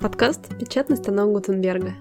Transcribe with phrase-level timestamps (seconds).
[0.00, 1.94] Подкаст «Печатный станок Гутенберга».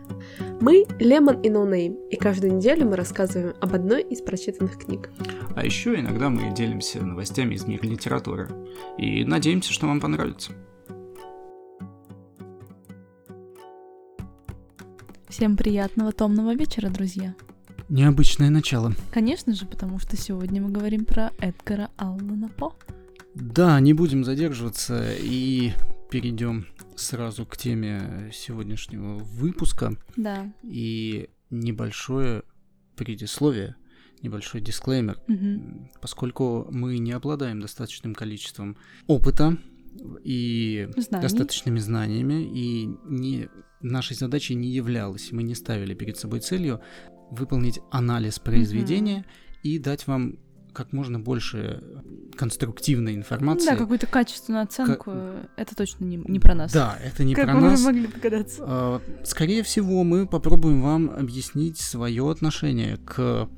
[0.60, 5.10] Мы Лемон и Ноунейм, и каждую неделю мы рассказываем об одной из прочитанных книг.
[5.56, 8.50] А еще иногда мы делимся новостями из мира литературы.
[8.98, 10.52] И надеемся, что вам понравится.
[15.30, 17.34] Всем приятного томного вечера, друзья.
[17.88, 18.94] Необычное начало.
[19.14, 22.74] Конечно же, потому что сегодня мы говорим про Эдгара Аллана По.
[23.36, 25.74] Да, не будем задерживаться и
[26.10, 29.96] перейдем сразу к теме сегодняшнего выпуска.
[30.16, 30.52] Да.
[30.64, 32.44] И небольшое
[32.96, 33.76] предисловие,
[34.22, 35.90] небольшой дисклеймер, Мгм.
[36.02, 38.78] поскольку мы не обладаем достаточным количеством
[39.08, 39.58] опыта
[40.24, 41.22] и Знаний.
[41.22, 43.50] достаточными знаниями, и не,
[43.82, 46.82] нашей задачей не являлось, мы не ставили перед собой целью
[47.32, 49.26] выполнить анализ произведения
[49.64, 50.38] и дать вам
[50.76, 51.82] как можно больше
[52.38, 53.66] конструктивной информации.
[53.66, 55.14] Да, какую-то качественную оценку.
[55.56, 56.72] Это точно не, не про нас.
[56.74, 57.80] Да, это не как про нас.
[57.80, 58.64] уже могли догадаться.
[58.68, 63.50] А, Скорее всего, мы попробуем вам объяснить свое отношение к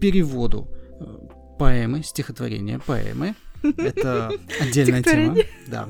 [0.00, 3.34] переводу э, поэмы, стихотворения поэмы.
[3.62, 5.36] Это отдельная тема.
[5.68, 5.88] Да.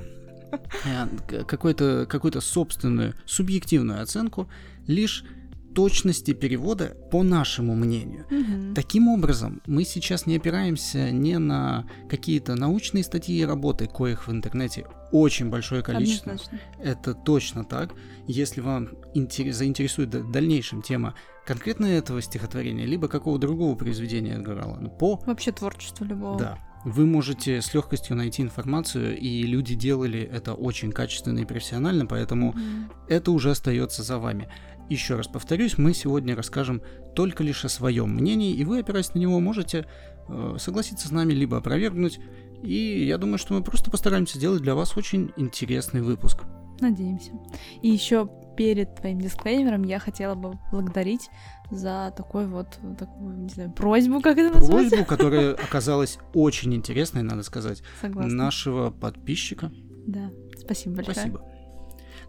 [0.84, 4.48] Э, к- Какую-то какую собственную субъективную оценку
[4.86, 5.24] лишь
[5.74, 8.26] точности перевода по нашему мнению.
[8.30, 8.74] Мгм.
[8.74, 14.32] Таким образом, мы сейчас не опираемся не на какие-то научные статьи и работы, коих в
[14.32, 16.32] интернете очень большое количество.
[16.32, 16.60] Однозначно.
[16.82, 17.94] Это точно так.
[18.26, 21.14] Если вам интерес- заинтересует в дальнейшем тема
[21.46, 26.38] конкретно этого стихотворения, либо какого другого произведения Эдгара Аллана По, Вообще творчество любого.
[26.38, 32.06] да, вы можете с легкостью найти информацию, и люди делали это очень качественно и профессионально,
[32.06, 32.92] поэтому Мгм.
[33.08, 34.48] это уже остается за вами.
[34.90, 36.82] Еще раз повторюсь, мы сегодня расскажем
[37.14, 39.86] только лишь о своем мнении, и вы, опираясь на него, можете
[40.28, 42.18] э, согласиться с нами, либо опровергнуть.
[42.64, 46.42] И я думаю, что мы просто постараемся сделать для вас очень интересный выпуск.
[46.80, 47.30] Надеемся.
[47.82, 51.30] И еще перед твоим дисклеймером я хотела бы благодарить
[51.70, 54.88] за такой вот такую, не знаю, просьбу, как это назвать?
[54.88, 58.34] Просьбу, которая оказалась очень интересной, надо сказать, Согласна.
[58.34, 59.70] нашего подписчика.
[60.08, 60.32] Да.
[60.58, 61.14] Спасибо большое.
[61.14, 61.44] Спасибо.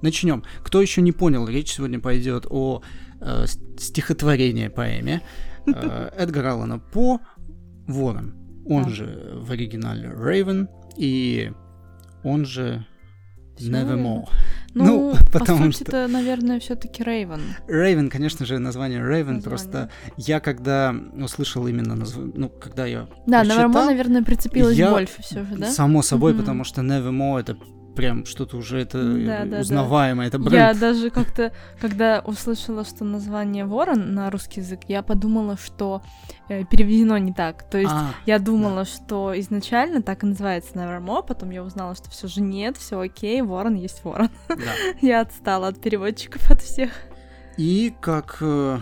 [0.01, 0.43] Начнем.
[0.63, 2.81] Кто еще не понял, речь сегодня пойдет о
[3.19, 3.45] э,
[3.77, 5.21] стихотворении поэме
[5.67, 7.19] э, Эдгара Аллана По
[7.87, 8.35] «Ворон».
[8.65, 8.89] Он Да.
[8.89, 10.67] же в оригинале Raven
[10.97, 11.51] и
[12.23, 12.85] он же
[13.59, 14.27] Nevermore.
[14.73, 17.41] Ну, Ну, по потому сути, что- это, наверное, все-таки Рейвен.
[17.67, 19.41] Raven, конечно же, название Название.
[19.43, 24.91] просто я когда услышал именно название, ну, когда я Да, прочитал, Nevermore, наверное, прицепилась я-
[24.91, 25.69] больше все же, да?
[25.69, 26.41] Само собой, Мгм.
[26.41, 27.57] потому что Nevermore это
[27.95, 29.59] прям что-то уже это э, Да, да, да.
[29.59, 30.79] узнаваемое, это Я бренд.
[30.79, 36.01] даже как-то, когда услышала, что название Ворон на русский язык, я подумала, что
[36.49, 37.63] э, переведено не так.
[37.69, 42.09] То есть А, я думала, что изначально так и называется Nevermore, потом я узнала, что
[42.09, 44.29] все же нет, все окей, Ворон есть Ворон.
[44.47, 44.55] да.
[45.01, 46.91] Я отстала от переводчиков от всех.
[47.57, 48.79] И как, э,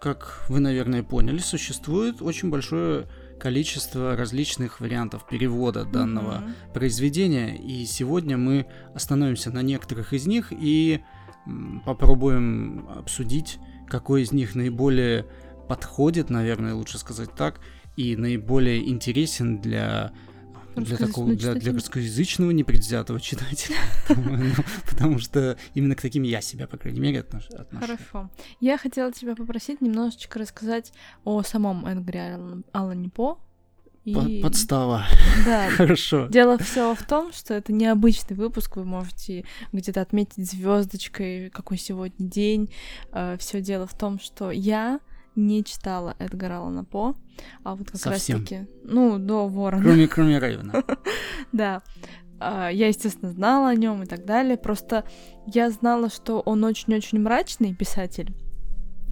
[0.00, 3.06] как вы, наверное, поняли, существует очень большое
[3.38, 6.54] количество различных вариантов перевода данного Мгм.
[6.74, 7.56] произведения.
[7.56, 11.00] И сегодня мы остановимся на некоторых из них и
[11.86, 15.24] попробуем обсудить, какой из них наиболее
[15.68, 17.60] подходит, наверное, лучше сказать так,
[17.96, 20.12] и наиболее интересен для
[20.80, 23.76] для такого Русскоязычного для, для русскоязычного непредвзятого читателя,
[24.08, 24.52] Ну,
[24.88, 27.80] потому что именно к таким я себя, по крайней мере, отнош- отношу.
[27.86, 28.30] Хорошо.
[28.60, 30.92] Я хотела тебя попросить немножечко рассказать
[31.24, 33.38] о самом Аллан- Аллане По.
[34.14, 35.04] По- И- Подстава.
[35.44, 36.28] Да, Хорошо.
[36.28, 42.26] Дело все в том, что это необычный выпуск, вы можете где-то отметить звездочкой, какой сегодня
[42.26, 42.70] день.
[43.38, 45.00] Все дело в том, что я
[45.38, 47.14] не читала Эдгара Аллана По,
[47.62, 50.82] а вот как раз-таки, ну, до Ворона, Кроме, кроме Рейвена.
[51.52, 51.82] да.
[52.40, 54.56] А, Я, естественно, знала о нем и так далее.
[54.56, 55.04] Просто
[55.46, 58.34] я знала, что он очень-очень мрачный писатель.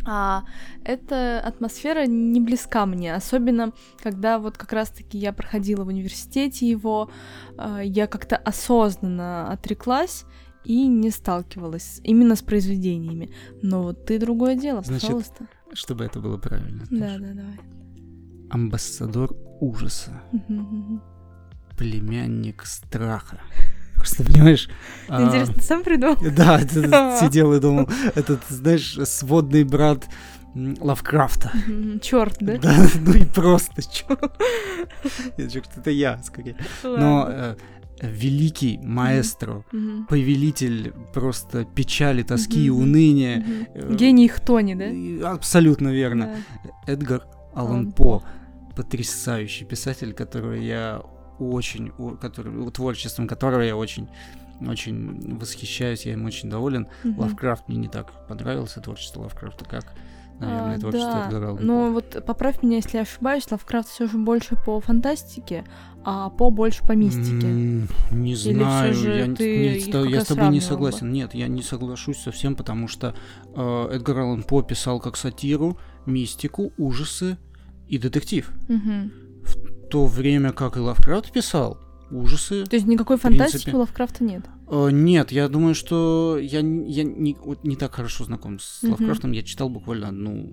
[0.09, 0.45] А
[0.85, 7.11] эта атмосфера не близка мне, особенно когда вот как раз-таки я проходила в университете его,
[7.59, 10.25] а, я как-то осознанно отреклась
[10.65, 13.33] и не сталкивалась именно с произведениями.
[13.63, 15.47] Но вот ты другое дело, Значит, пожалуйста.
[15.73, 16.85] Чтобы это было правильно.
[16.91, 17.61] Да, да, давай.
[18.51, 19.31] Амбассадор
[19.61, 20.23] ужаса.
[21.77, 23.41] Племянник страха.
[23.97, 24.69] Просто понимаешь...
[25.09, 26.17] а, Интересно, ты сам придумал?
[26.37, 26.61] Да,
[27.21, 30.07] сидел и думал, этот, знаешь, сводный брат
[30.55, 31.51] Лавкрафта.
[32.01, 32.57] Черт, да?
[32.59, 34.19] Да, ну и просто что
[35.77, 36.57] это я, скорее.
[36.83, 37.57] Но э,
[38.03, 40.07] великий маэстро, Мгм.
[40.07, 42.81] повелитель просто печали, тоски и Мгм.
[42.83, 43.45] уныния.
[43.75, 44.87] Э, Гений Хтони, да?
[44.87, 46.37] и Абсолютно верно.
[46.65, 46.93] Да.
[46.93, 47.23] Эдгар
[47.55, 48.23] Аллан По.
[48.77, 51.01] Потрясающий писатель, которого я
[51.39, 54.09] очень, у- который, творчеством которого я очень
[54.67, 56.89] очень восхищаюсь, я им очень доволен.
[57.05, 57.19] Мгм.
[57.21, 59.93] Лавкрафт мне не так понравился, творчество Лавкрафта, как,
[60.41, 64.19] наверное, А, творчество да, Аллана Но вот поправь меня, если я ошибаюсь, Лавкрафт все же
[64.19, 65.65] больше по фантастике,
[66.05, 67.47] а по больше по мистике.
[67.47, 70.61] М, Не всё знаю, же я, ты не их ста- как я с тобой не
[70.61, 70.61] сравнивал бы?
[70.93, 71.13] согласен.
[71.13, 73.15] Нет, я не соглашусь совсем, потому что
[73.55, 77.39] э, Эдгар Аллан По писал как сатиру, мистику, ужасы
[77.89, 78.51] и детектив.
[78.69, 79.13] Мгм.
[79.43, 81.79] В то время как и Лавкрафт писал
[82.11, 82.65] ужасы.
[82.67, 83.45] То есть никакой принципе.
[83.45, 84.45] фантастики у Лавкрафта нет.
[84.69, 88.93] Э, нет, я думаю, что я, я не, вот не так хорошо знаком с Мгм.
[88.93, 89.33] Лавкрафтом.
[89.33, 90.53] Я читал буквально одну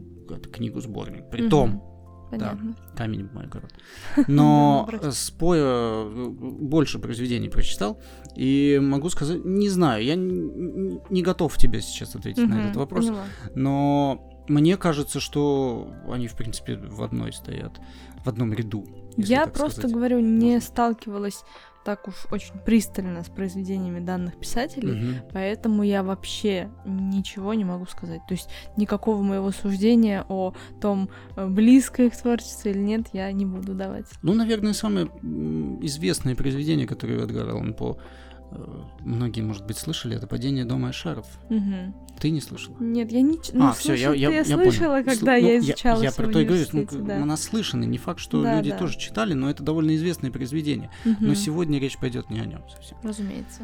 [0.52, 1.30] книгу-сборник.
[1.30, 1.84] При том,
[2.32, 2.76] Понятно.
[2.96, 3.72] камень в мой огород.
[4.28, 5.16] Но Да, наоборот.
[5.16, 8.02] с Поя э, больше произведений прочитал.
[8.36, 13.12] И могу сказать, не знаю, я не готов тебе сейчас ответить на этот вопрос.
[13.56, 17.80] Но мне кажется, что они, в принципе, в одной стоят,
[18.26, 18.86] в одном ряду.
[19.18, 19.96] Я просто сказать.
[19.96, 20.62] говорю, не можно.
[20.62, 21.44] сталкивалась
[21.84, 25.16] так уж очень пристально с произведениями данных писателей, Мгм.
[25.32, 28.22] поэтому я вообще ничего не могу сказать.
[28.28, 33.46] То есть никакого моего суждения о том, э, близко их творчество или нет, я не
[33.46, 34.06] буду давать.
[34.22, 35.08] Ну, наверное, самое
[35.82, 37.98] известное произведение, которое Эдгар Аллан По
[39.00, 41.26] многие, может быть, слышали, это «Падение дома Эшаров».
[41.50, 41.94] Мгм.
[42.20, 42.76] Ты не слышала?
[42.80, 43.40] Нет, я не...
[43.54, 45.06] ну, а, все, я, слушай, я, я слышала, понял.
[45.06, 47.26] когда ну, я изучала Я, всё про то и говорю, ну, да.
[47.26, 48.78] наслышаны, не факт, что Да, люди да.
[48.78, 50.90] тоже читали, но это довольно известное произведение.
[51.06, 51.36] Но Мгм.
[51.36, 52.98] сегодня речь пойдет не о нем совсем.
[53.04, 53.62] Разумеется.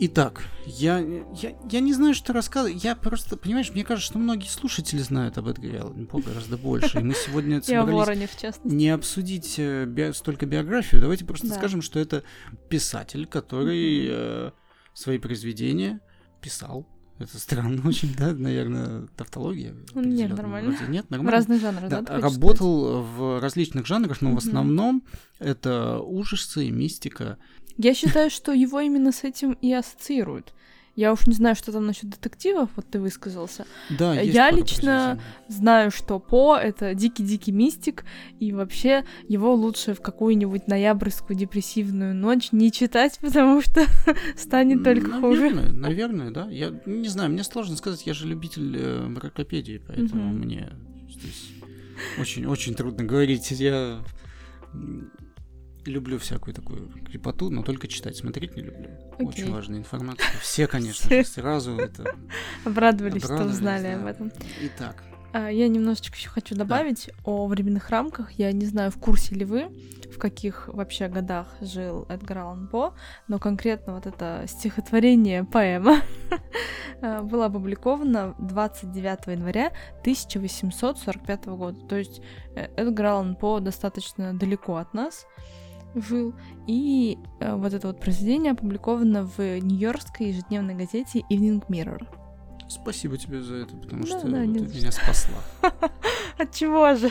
[0.00, 2.84] Итак, я, я, я не знаю, что рассказывать.
[2.84, 7.00] Я просто, понимаешь, мне кажется, что многие слушатели знают об Эдгаре Аллане По гораздо больше.
[7.00, 11.00] И мы сегодня И собрались в не обсудить э, би- столько биографию.
[11.00, 11.54] Давайте просто Да.
[11.56, 12.22] скажем, что это
[12.68, 14.50] писатель, который э,
[14.94, 16.00] свои произведения
[16.40, 16.86] писал.
[17.18, 19.74] Это странно очень, да, наверное, тавтология.
[19.96, 20.76] Нет, нормально.
[20.76, 20.92] вроде.
[20.92, 21.32] Нет, В нормально.
[21.32, 22.02] разных жанрах, да?
[22.02, 22.22] Да, хочешь сказать?
[22.34, 24.38] работал в различных жанрах, но в Мгм.
[24.38, 25.02] основном
[25.40, 27.38] это ужасы, мистика.
[27.78, 30.52] Я считаю, что его именно с этим и ассоциируют.
[30.96, 33.66] Я уж не знаю, что там насчет детективов, вот ты высказался.
[33.88, 35.20] Да, есть Я лично.
[35.46, 38.04] Знаю, что По— это дикий-дикий мистик,
[38.40, 43.84] и вообще его лучше в какую-нибудь ноябрьскую депрессивную ночь не читать, потому что
[44.36, 45.50] станет только хуже.
[45.50, 46.48] Наверное, наверное, да.
[46.50, 50.38] Я не знаю, мне сложно сказать, я же любитель э, мракопедии, поэтому Мгм.
[50.40, 50.72] мне
[51.08, 51.50] здесь
[52.18, 53.48] очень-очень трудно говорить.
[53.52, 54.00] Я
[55.88, 58.90] люблю всякую такую крепоту, но только читать, смотреть не люблю.
[59.18, 59.52] Очень Окей.
[59.52, 60.26] важная информация.
[60.40, 62.14] Все, конечно же, сразу это
[62.64, 64.32] Обрадовались, что узнали об этом.
[64.62, 65.02] Итак,
[65.32, 68.32] А, Я немножечко еще хочу добавить о временных рамках.
[68.32, 69.68] Я не знаю, в курсе ли вы,
[70.14, 72.94] в каких вообще годах жил Эдгар Аллан По,
[73.28, 76.00] но конкретно вот это стихотворение, поэма,
[77.02, 79.66] а, было опубликовано 29 января
[80.00, 81.78] 1845 года.
[81.86, 82.22] То есть
[82.56, 85.26] э, Эдгар Аллан По достаточно далеко от нас
[85.94, 86.34] жил.
[86.66, 92.06] И э, вот это вот произведение опубликовано в нью-йоркской ежедневной газете Evening Mirror.
[92.68, 95.38] спасибо тебе за это, потому Да, что да, ты меня спасла.
[96.38, 97.10] От чего же?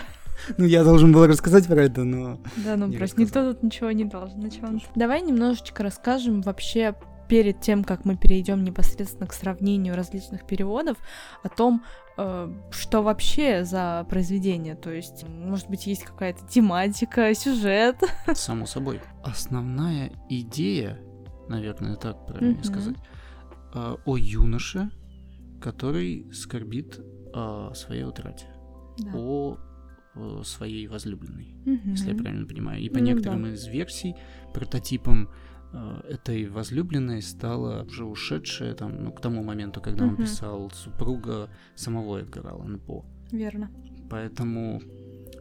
[0.58, 2.38] Ну, я должен был рассказать про это, но...
[2.58, 4.40] Да, ну просто никто тут ничего не должен.
[4.40, 4.50] На?
[4.96, 6.96] Давай немножечко расскажем вообще
[7.28, 10.98] перед тем, как мы перейдем непосредственно к сравнению различных переводов,
[11.44, 11.84] о том,
[12.18, 14.76] э, что вообще за произведение.
[14.76, 17.98] То есть, может быть, есть какая-то тематика, сюжет.
[18.34, 19.02] Само собой.
[19.24, 21.00] Основная идея,
[21.50, 22.64] наверное, так правильно Мгм.
[22.64, 22.96] сказать,
[23.74, 24.90] э, о юноше,
[25.62, 27.00] который скорбит
[27.34, 28.48] о своей утрате,
[29.00, 29.12] Да.
[29.16, 29.58] о
[30.44, 31.92] своей возлюбленной, Мгм.
[31.92, 32.82] если я правильно понимаю.
[32.82, 33.50] И по Ну некоторым да.
[33.52, 34.16] из версий
[34.52, 35.30] прототипом
[36.10, 40.24] этой возлюбленной стала уже ушедшая там, ну, к тому моменту, когда он Мгм.
[40.24, 43.06] писал супруга самого Эдгара Аллана По.
[43.32, 43.70] Верно.
[44.10, 44.82] Поэтому,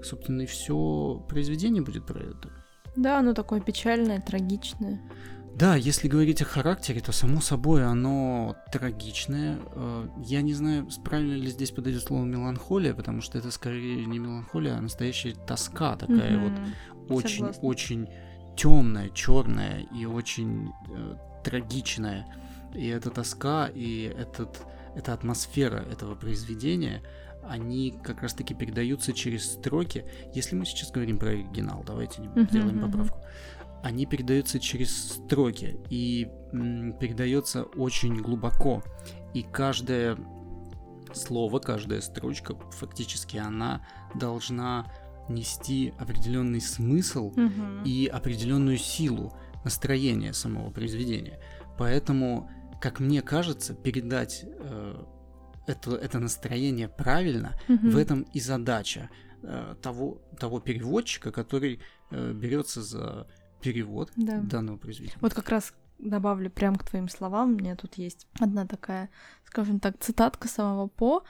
[0.02, 2.50] собственно, и все произведение будет про это.
[2.96, 5.00] Да, оно такое печальное, трагичное.
[5.54, 9.58] Да, если говорить о характере, то само собой оно трагичное.
[9.74, 14.18] Э, Я не знаю, правильно ли здесь подойдет слово меланхолия, потому что это скорее не
[14.18, 17.14] меланхолия, а настоящая тоска такая вот Мгм.
[17.14, 17.62] очень, согласна.
[17.68, 18.08] очень
[18.56, 22.26] темная, черная и очень э, трагичная.
[22.74, 24.58] И эта тоска и этот,
[24.94, 27.02] эта атмосфера этого произведения,
[27.48, 30.04] они как раз-таки передаются через строки.
[30.34, 32.90] Если мы сейчас говорим про оригинал, давайте не Мгм, сделаем мгм.
[32.90, 33.20] поправку.
[33.82, 38.82] Они передаются через строки и м, передается очень глубоко.
[39.32, 40.18] И каждое
[41.14, 44.86] слово, каждая строчка, фактически она должна
[45.28, 47.82] нести определенный смысл Мгм.
[47.84, 49.32] и определенную силу
[49.64, 51.40] настроения самого произведения.
[51.78, 55.04] Поэтому, как мне кажется, передать э,
[55.66, 57.90] это, это настроение правильно, Мгм.
[57.90, 59.10] в этом и задача
[59.42, 61.80] э, того, того переводчика, который
[62.10, 63.26] э, берется за
[63.60, 64.38] перевод Да.
[64.40, 65.18] данного произведения.
[65.20, 67.52] Вот как раз добавлю прям к твоим словам.
[67.54, 69.08] У меня тут есть одна такая,
[69.44, 71.22] скажем так, цитатка самого По,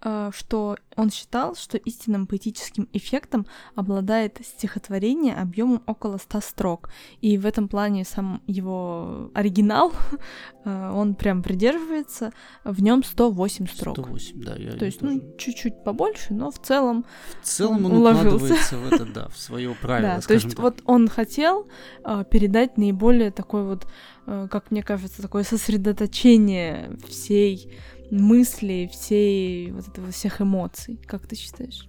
[0.00, 6.90] что он считал, что истинным поэтическим эффектом обладает стихотворение объемом около 100 строк.
[7.20, 9.92] И в этом плане сам его оригинал,
[10.64, 12.32] э, он прям придерживается,
[12.64, 13.96] в нем 108 строк.
[13.96, 14.56] 108, да.
[14.56, 17.04] Я То есть, ну, чуть-чуть побольше, но в целом
[17.42, 18.36] в целом он уложился.
[18.36, 20.58] укладывается в это, да, в свое правило, Да, то есть так.
[20.58, 21.68] вот он хотел
[22.04, 23.86] э, передать наиболее такой вот,
[24.26, 27.70] э, как мне кажется, такое сосредоточение всей
[28.10, 31.00] мысли, всей вот этого всех эмоций.
[31.06, 31.86] Как ты считаешь?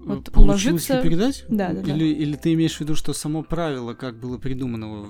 [0.00, 1.44] вот Э, Получилось уложиться- ли передать?
[1.48, 1.94] Да, да, да.
[1.94, 5.06] или, или ты имеешь в виду, что само правило, как было придумано,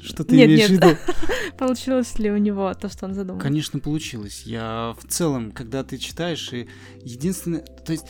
[0.00, 0.80] что ты Нет, имеешь нет.
[0.80, 0.96] в виду?
[1.58, 3.40] Получилось ли у него то, что он задумал?
[3.40, 4.42] Конечно, получилось.
[4.44, 6.66] Я в целом, когда ты читаешь, и
[7.02, 8.04] единственное, то есть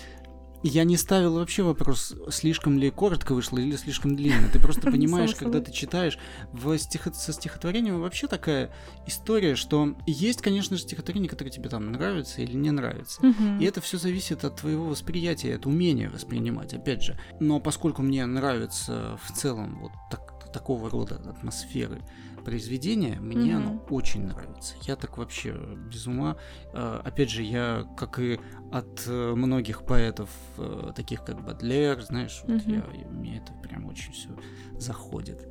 [0.68, 4.48] я не ставил вообще вопрос, слишком ли коротко вышло или слишком длинно.
[4.48, 6.18] Ты просто понимаешь, когда ты читаешь,
[6.52, 8.70] в стихо- со стихотворением вообще такая
[9.06, 13.20] история, что есть, конечно же, стихотворения, которые тебе там нравятся или не нравятся.
[13.60, 17.18] И это все зависит от твоего восприятия, от умения воспринимать, опять же.
[17.40, 22.00] Но поскольку мне нравится в целом вот так- такого рода атмосферы
[22.44, 23.66] произведения, мне Мгм.
[23.68, 24.74] оно очень нравится.
[24.82, 25.54] Я так вообще
[25.90, 26.36] без ума.
[26.72, 28.38] Э, Опять же, я, как и
[28.72, 32.74] от э, многих поэтов, э, таких как Бадлер, знаешь, вот Мгм.
[32.74, 34.30] я, мне это прям очень все
[34.78, 35.48] заходит.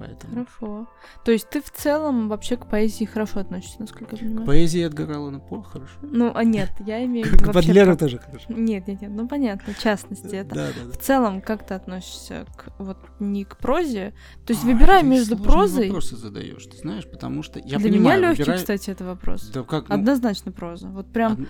[0.00, 0.32] Поэтому...
[0.32, 0.88] Хорошо.
[1.26, 4.46] То есть ты в целом вообще к поэзии хорошо относишься, насколько я понимаю?
[4.46, 5.92] Поэзия Эдгара Аллана По хорошо.
[6.00, 7.68] Ну, а нет, я имею в К виду вообще...
[7.68, 8.46] Бадлеру тоже хорошо.
[8.48, 10.54] Нет, нет, нет, ну понятно, в частности это.
[10.54, 10.92] Да, да, да.
[10.92, 14.14] В целом, как ты относишься к вот не к прозе?
[14.46, 15.88] То есть А, выбирай между прозой.
[15.88, 19.50] вопросы задаешь, ты знаешь, потому что я Для понимаю, меня легкий, выбирай- кстати, это вопрос.
[19.50, 20.88] Да как, ну, Однозначно проза.
[20.88, 21.48] Вот прям од-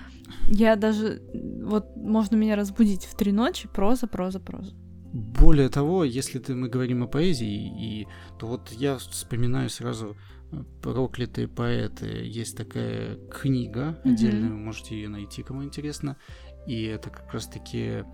[0.48, 1.22] я даже
[1.62, 3.68] вот можно меня разбудить в три ночи.
[3.72, 4.74] Проза, проза, проза.
[5.12, 8.06] Более того, если ты, мы говорим о поэзии, и,
[8.38, 10.16] то вот я вспоминаю сразу
[10.52, 12.06] э, «Проклятые поэты».
[12.24, 14.12] Есть такая книга Мгм.
[14.14, 16.16] отдельная, вы можете ее найти, кому интересно.
[16.66, 18.04] И это как раз-таки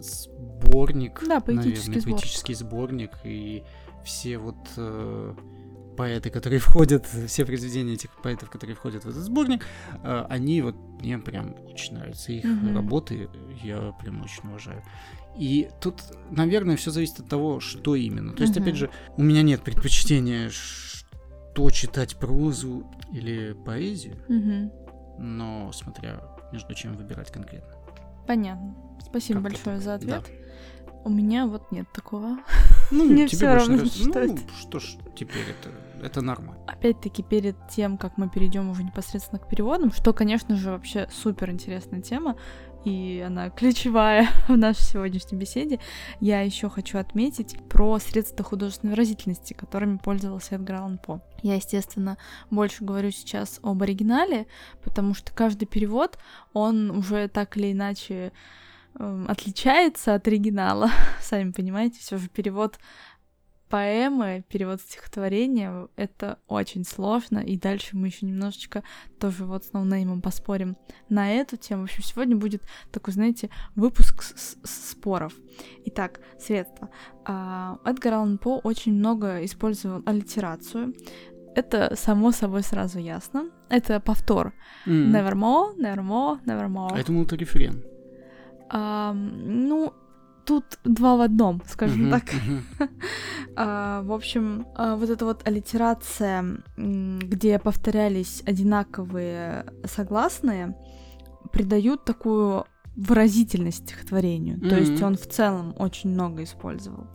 [0.00, 2.04] сборник, Да, поэтический наверное, сборник.
[2.20, 3.62] поэтический сборник, и
[4.04, 5.34] все вот э,
[5.96, 9.64] поэты, которые входят, все произведения этих поэтов, которые входят в этот сборник,
[10.02, 12.32] э, они вот мне прям очень нравятся.
[12.32, 12.74] Их Мгм.
[12.74, 13.28] работы
[13.62, 14.82] я прям очень уважаю.
[15.38, 18.32] И тут, наверное, все зависит от того, что именно.
[18.34, 18.62] То есть, Мгм.
[18.62, 24.70] опять же, у меня нет предпочтения, что читать прозу или поэзию, Мгм.
[25.18, 26.20] но смотря
[26.52, 27.72] между чем выбирать конкретно.
[28.26, 28.74] Понятно.
[29.04, 30.22] Спасибо Как-то большое за ответ.
[30.24, 30.43] Да.
[31.04, 32.38] У меня вот нет такого.
[32.90, 33.98] Ну, Мне тебе больше равно нравится.
[33.98, 34.30] читать.
[34.30, 35.70] Ну, что ж, теперь это,
[36.02, 36.62] это нормально.
[36.66, 41.50] Опять-таки, перед тем, как мы перейдем уже непосредственно к переводам, что, конечно же, вообще супер
[41.50, 42.36] интересная тема,
[42.84, 45.78] и она ключевая в нашей сегодняшней беседе,
[46.20, 51.20] я еще хочу отметить про средства художественной выразительности, которыми пользовался Эдгар Аллан По.
[51.42, 52.16] Я, естественно,
[52.50, 54.46] больше говорю сейчас об оригинале,
[54.82, 56.18] потому что каждый перевод,
[56.54, 58.32] он уже так или иначе
[58.98, 60.90] отличается от оригинала.
[61.20, 62.78] Сами понимаете, все же перевод
[63.68, 68.84] поэмы, перевод стихотворения— это очень сложно, и дальше мы еще немножечко
[69.18, 70.76] тоже вот с ноунеймом поспорим
[71.08, 71.82] на эту тему.
[71.82, 75.32] В общем, сегодня будет такой, знаете, выпуск с- с- споров.
[75.86, 76.90] Итак, средства.
[77.24, 80.94] А, Эдгар Аллан По очень много использовал аллитерацию.
[81.56, 83.50] Это само собой сразу ясно.
[83.70, 84.52] Это повтор.
[84.86, 85.12] М.
[85.14, 86.90] Nevermore, nevermore, nevermore.
[86.92, 87.82] А я думал, это рефрен.
[88.76, 89.94] А, ну,
[90.44, 92.24] тут два в одном, скажем Мгм, так.
[92.32, 92.64] мгм.
[93.56, 96.44] А, в общем, а, вот эта вот аллитерация,
[96.76, 100.76] где повторялись одинаковые согласные,
[101.52, 102.64] придают такую
[102.96, 104.60] выразительность стихотворению.
[104.60, 107.06] То есть он в целом очень много использовал.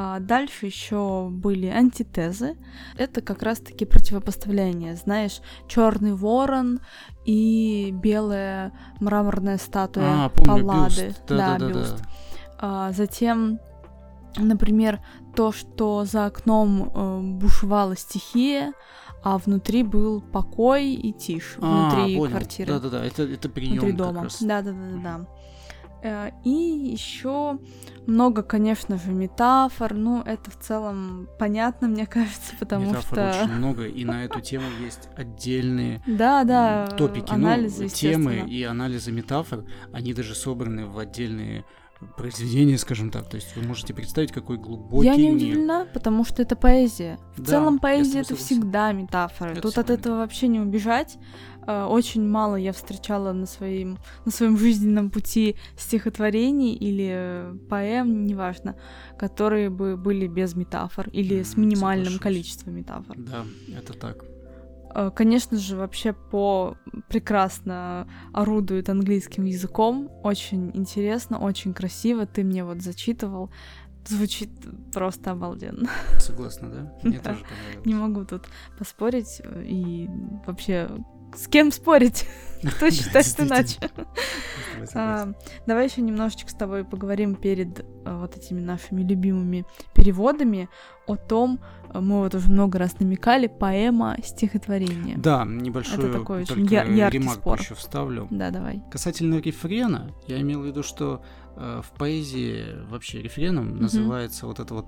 [0.00, 2.56] А дальше еще были антитезы.
[2.96, 4.94] Это как раз-таки противопоставление.
[4.94, 6.78] Знаешь, черный ворон
[7.24, 11.06] и белая мраморная статуя А, помню, Паллады.
[11.08, 11.22] бюст.
[11.26, 11.80] Да-да-да-да.
[11.80, 12.02] бюст.
[12.60, 13.58] А, затем,
[14.36, 15.00] например,
[15.34, 18.74] то, что за окном э, бушевала стихия,
[19.24, 22.30] а внутри был покой и тишь А, внутри понял.
[22.30, 24.22] квартиры, Да-да-да, это, это прием внутри дома.
[24.22, 24.40] раз.
[26.44, 27.58] И еще
[28.06, 29.94] много, конечно же, метафор.
[29.94, 33.40] Ну, это в целом понятно, мне кажется, потому Метафор что...
[33.42, 38.62] очень много, и на эту тему есть отдельные Да, да, топики, анализы, ну, темы и
[38.62, 41.64] анализы метафор, они даже собраны в отдельные
[42.16, 43.28] произведения, скажем так.
[43.28, 45.34] То есть вы можете представить, какой глубокий Я не мир.
[45.34, 47.18] удивлена, потому что это поэзия.
[47.36, 49.52] В Да, целом поэзия это всегда метафоры.
[49.52, 51.18] Это Тут от этого вообще не убежать.
[51.68, 58.26] Э, очень мало я встречала на своем, на своем жизненном пути стихотворений или э, поэм,
[58.26, 58.74] неважно,
[59.18, 62.22] которые бы были без метафор или с минимальным Соглашусь.
[62.22, 63.16] количеством метафор.
[63.18, 63.44] Да,
[63.76, 64.24] это так.
[64.94, 66.76] Э, Конечно же, вообще по
[67.08, 70.10] прекрасно орудует английским языком.
[70.24, 72.24] Очень интересно, очень красиво.
[72.26, 73.50] Ты мне вот зачитывал.
[74.06, 74.48] Звучит
[74.94, 75.90] просто обалденно.
[76.18, 76.92] Согласна, да?
[77.02, 77.30] Мне Да.
[77.32, 77.84] тоже понравилось.
[77.86, 78.42] Не могу тут
[78.78, 79.42] поспорить.
[79.64, 80.08] И
[80.46, 80.88] вообще,
[81.36, 82.26] с кем спорить?
[82.76, 83.78] Кто считает иначе?
[84.84, 84.90] Согласен.
[84.94, 85.32] А,
[85.66, 90.68] Давай еще немножечко с тобой поговорим перед а, вот этими нашими любимыми переводами
[91.06, 95.16] о том, а, мы вот уже много раз намекали, поэма, стихотворение.
[95.18, 97.60] Да, небольшую Это такой очень я- яркий ремарку спор.
[97.60, 98.26] еще вставлю.
[98.30, 98.82] Да, давай.
[98.90, 101.22] Касательно рефрена, я имел в виду, что
[101.56, 104.86] э, в поэзии вообще рефреном называется вот эта вот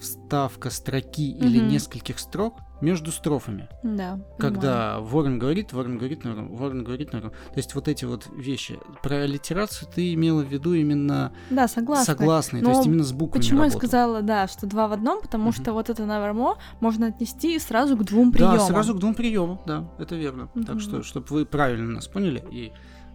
[0.00, 1.68] вставка строки или Мгм.
[1.68, 3.68] нескольких строк между строфами.
[3.82, 4.12] Да.
[4.12, 4.24] понимаю.
[4.38, 7.30] Когда ворон говорит, ворон говорит, ворон, ворон говорит, ворон.
[7.30, 8.78] То есть вот эти вот вещи.
[9.02, 12.04] Про аллитерацию ты имела в виду именно Да, согласна.
[12.06, 13.80] согласные, то есть именно с буквами Почему я работал.
[13.80, 15.20] сказала, да, что два в одном?
[15.20, 15.52] Потому Мгм.
[15.52, 18.56] что вот это навермо можно отнести сразу к двум приемам.
[18.56, 20.48] Да, сразу к двум приемам, да, это верно.
[20.54, 20.80] Так Мгм.
[20.80, 22.72] что, чтобы вы правильно нас поняли и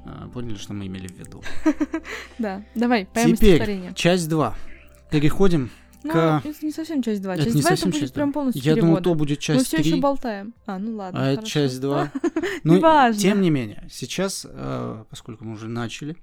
[0.07, 1.41] а, поняли, что мы имели в виду.
[2.37, 4.53] Да, давай, поэма Теперь часть 2.
[5.09, 5.71] Переходим
[6.13, 7.33] Ну, это не совсем часть 2.
[7.33, 9.01] Это Часть не 2 это будет часть прям полностью Я переводы.
[9.01, 10.53] то будет Мы часть все еще 3, болтаем.
[10.65, 11.19] А, ну ладно.
[11.19, 12.11] а это часть 2.
[12.63, 13.21] Но, Неважно.
[13.21, 16.15] тем не менее, сейчас, э, поскольку мы уже начали,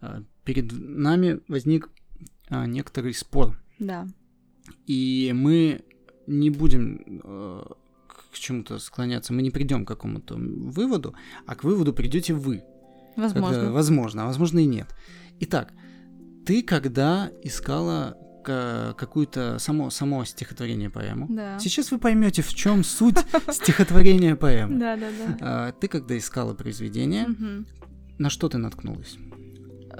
[0.00, 1.90] э, перед нами возник
[2.48, 3.58] а, некоторый спор.
[3.78, 4.06] Да.
[4.86, 5.82] И мы
[6.26, 7.64] не будем э,
[8.32, 11.14] к чему-то склоняться, мы не придем к какому-то выводу,
[11.46, 12.62] а к выводу придете вы.
[13.16, 13.50] Возможно.
[13.50, 14.88] Когда- возможно, а возможно и нет.
[15.40, 15.72] Итак,
[16.46, 21.58] ты когда искала ка- какую-то само, само стихотворение поэму, Да.
[21.58, 23.16] сейчас вы поймете, в чем суть
[23.52, 24.78] стихотворения поэмы.
[24.78, 25.36] Да, да, да.
[25.40, 27.26] А, Ты когда искала произведение,
[28.18, 29.16] на что ты наткнулась?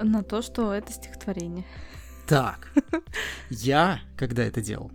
[0.02, 1.64] На то, что это стихотворение.
[2.26, 2.72] Так,
[3.50, 4.90] я, когда это делал.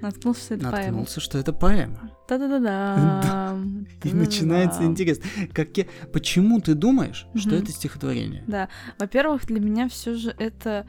[0.00, 0.86] Наткнулся, что это поэма.
[0.86, 2.10] наткнулся, что это поэма.
[2.28, 3.58] Да-да-да-да.
[4.04, 5.20] И начинается интерес.
[5.52, 8.44] Как я- Почему ты думаешь, что это стихотворение?
[8.46, 8.68] Да.
[8.98, 10.86] Во-первых, для меня все же это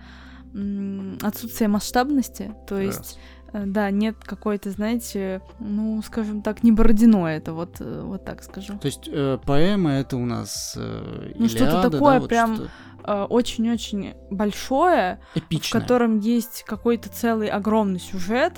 [1.22, 2.54] отсутствие масштабности.
[2.68, 3.20] То есть,
[3.54, 3.64] Раз.
[3.64, 8.44] э, да, нет какой-то, знаете, ну, скажем так, не Бородино это, вот, э, вот так
[8.44, 8.78] скажу.
[8.80, 12.70] То есть э, поэма это у нас э, Ну, что-то да, такое вот прям
[13.04, 15.82] Э, Очень-очень большое, в эпичное.
[15.82, 18.54] котором есть какой-то целый огромный сюжет,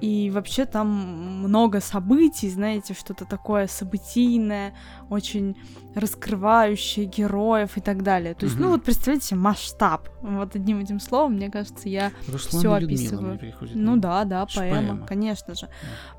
[0.00, 0.88] И вообще там
[1.42, 4.74] много событий, знаете, что-то такое событийное,
[5.10, 5.56] очень
[5.94, 8.34] раскрывающее героев и так далее.
[8.34, 8.72] То есть, ну Мгм.
[8.72, 10.08] вот представьте себе масштаб.
[10.22, 12.12] Вот одним этим словом, мне кажется, я...
[12.26, 13.28] Людмила описываю.
[13.30, 15.06] мне приходит Ну да, да, поэма, поэма.
[15.06, 15.68] конечно же.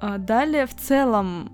[0.02, 1.50] А далее, в целом,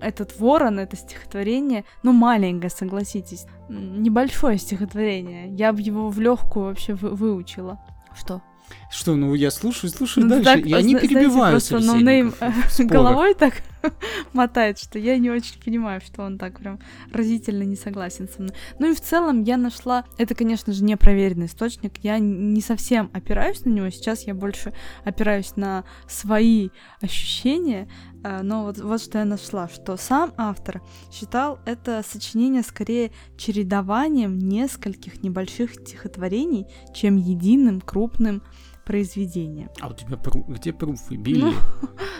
[0.00, 5.48] этот ворон, это стихотворение, ну, маленькое, согласитесь, небольшое стихотворение.
[5.54, 7.78] Я бы его в легкую вообще вы- выучила.
[8.14, 8.42] Что?
[8.90, 12.34] Что, ну я слушаю, слушаю Ну, дальше, так, и они зна- знаете, просто ноунейм
[12.88, 13.62] головой так
[14.32, 16.78] мотает, что я не очень понимаю, что он так прям
[17.12, 18.54] разительно не согласен со мной.
[18.78, 23.64] Ну и в целом я нашла, это, конечно же, непроверенный источник, я не совсем опираюсь
[23.64, 24.72] на него, сейчас я больше
[25.04, 27.88] опираюсь на свои ощущения,
[28.22, 35.22] но вот, вот что я нашла, что сам автор считал это сочинение скорее чередованием нескольких
[35.22, 38.42] небольших стихотворений, чем единым крупным
[38.88, 39.68] произведением.
[39.80, 41.16] А у тебя пру- где пруфы?
[41.16, 41.52] Билли?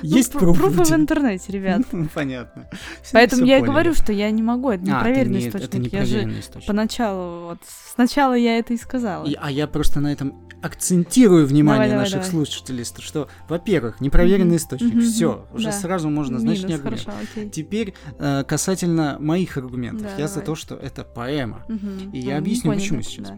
[0.01, 0.61] Ну, Есть ну, пруфы?
[0.61, 1.83] пруфы в интернете, ребят.
[1.93, 2.69] Ну, Понятно.
[3.03, 5.69] Всё- Поэтому всё я и говорю, что я не могу, это А, непроверенный не- источник.
[5.71, 6.67] Это не я же проверенный источник.
[6.69, 7.59] поначалу, вот
[7.95, 9.25] сначала я это и сказала.
[9.27, 12.31] И- а я просто на этом акцентирую внимание Давай, наших давай.
[12.31, 15.73] слушателей, что- во-первых, непроверенный Мгм, источник, мгм, все, уже да.
[15.73, 17.05] сразу можно, значит, не Минус, аргумент.
[17.07, 17.51] хорошо, окей.
[17.51, 20.03] Теперь э, касательно моих аргументов.
[20.03, 20.47] Да, я за давай.
[20.47, 21.65] то, что это поэма.
[21.69, 22.11] Мгм.
[22.13, 23.33] И я Ну, объясню, почему сейчас.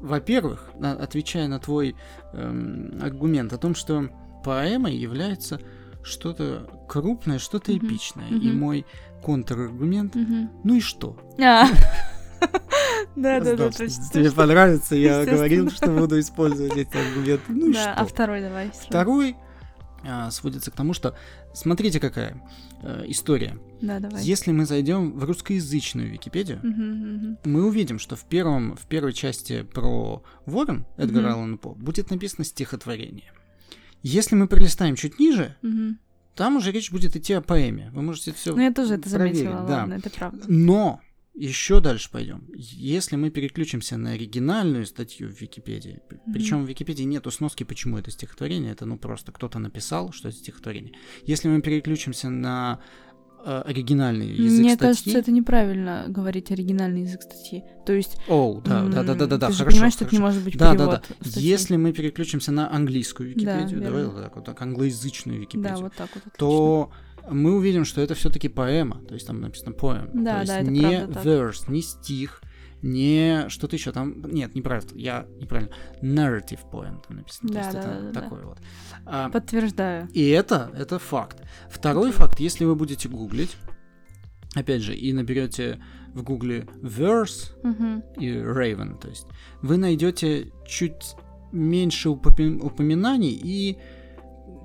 [0.00, 1.94] Во-первых, отвечая на твой
[2.32, 4.08] эм, аргумент о том, что
[4.44, 5.60] поэма является
[6.02, 8.28] что-то крупное, что-то Мгм, эпичное.
[8.28, 8.58] И мгм.
[8.58, 8.86] мой
[9.22, 10.50] контраргумент, Мгм.
[10.64, 11.16] ну и что?
[11.42, 11.66] А.
[13.16, 16.96] Да, да, да, Знал, то есть что тебе понравится, я говорил, что буду использовать эти
[16.96, 17.42] аргументы.
[17.48, 17.92] Ну и что?
[17.92, 18.70] а второй давай.
[18.72, 19.36] Второй
[20.30, 21.14] сводится к тому, что
[21.54, 22.42] смотрите, какая
[22.82, 23.58] э, история.
[23.80, 24.22] Да, давай.
[24.22, 27.38] Если мы зайдем в русскоязычную Википедию, Мгм, мгм.
[27.44, 31.32] мы увидим, что в, первом, в первой части про ворон Эдгара Мгм.
[31.34, 33.32] Аллана По будет написано стихотворение.
[34.02, 35.98] Если мы пролистаем чуть ниже, Мгм.
[36.34, 37.90] там уже речь будет идти о поэме.
[37.92, 39.76] Вы можете все Ну, я тоже это проверить, заметила, да.
[39.80, 40.44] ладно, это правда.
[40.48, 41.00] Но
[41.34, 42.44] еще дальше пойдем.
[42.54, 46.32] Если мы переключимся на оригинальную статью в Википедии, Мгм.
[46.32, 50.36] причем в Википедии нету сноски, почему это стихотворение, это ну просто кто-то написал, что это
[50.36, 50.92] стихотворение.
[51.24, 52.80] Если мы переключимся на
[53.42, 54.76] э, оригинальный язык Мне статьи.
[54.88, 57.62] кажется, это неправильно говорить оригинальный язык статьи.
[57.86, 58.18] То есть...
[58.28, 60.72] Оу, да, да, да, да, да, да, хорошо, понимаешь, что это не может быть Да,
[60.72, 61.14] да, перевод да.
[61.30, 61.42] статьи.
[61.48, 64.14] Если мы переключимся на английскую Да, Википедию, давай верно.
[64.16, 66.18] вот так вот, так, англоязычную Да, Википедию, вот так вот.
[66.18, 66.32] отлично.
[66.38, 66.90] то
[67.28, 70.60] мы увидим, что это все-таки поэма, то есть там написано poem, Да, то есть да,
[70.60, 72.42] это не verse, не стих,
[72.82, 75.70] не что-то еще там, нет, неправильно, я неправильно,
[76.02, 78.20] narrative poem там написано, Да, то есть да, это да, да.
[78.20, 78.58] такое вот.
[79.06, 80.08] А, Подтверждаю.
[80.12, 81.42] и это, это факт.
[81.68, 83.56] Второй факт, если вы будете гуглить,
[84.54, 85.82] опять же, и наберете
[86.14, 88.02] в гугле verse Мгм.
[88.18, 89.26] и Raven, то есть
[89.62, 91.14] вы найдете чуть
[91.52, 93.78] меньше упомя- упоминаний и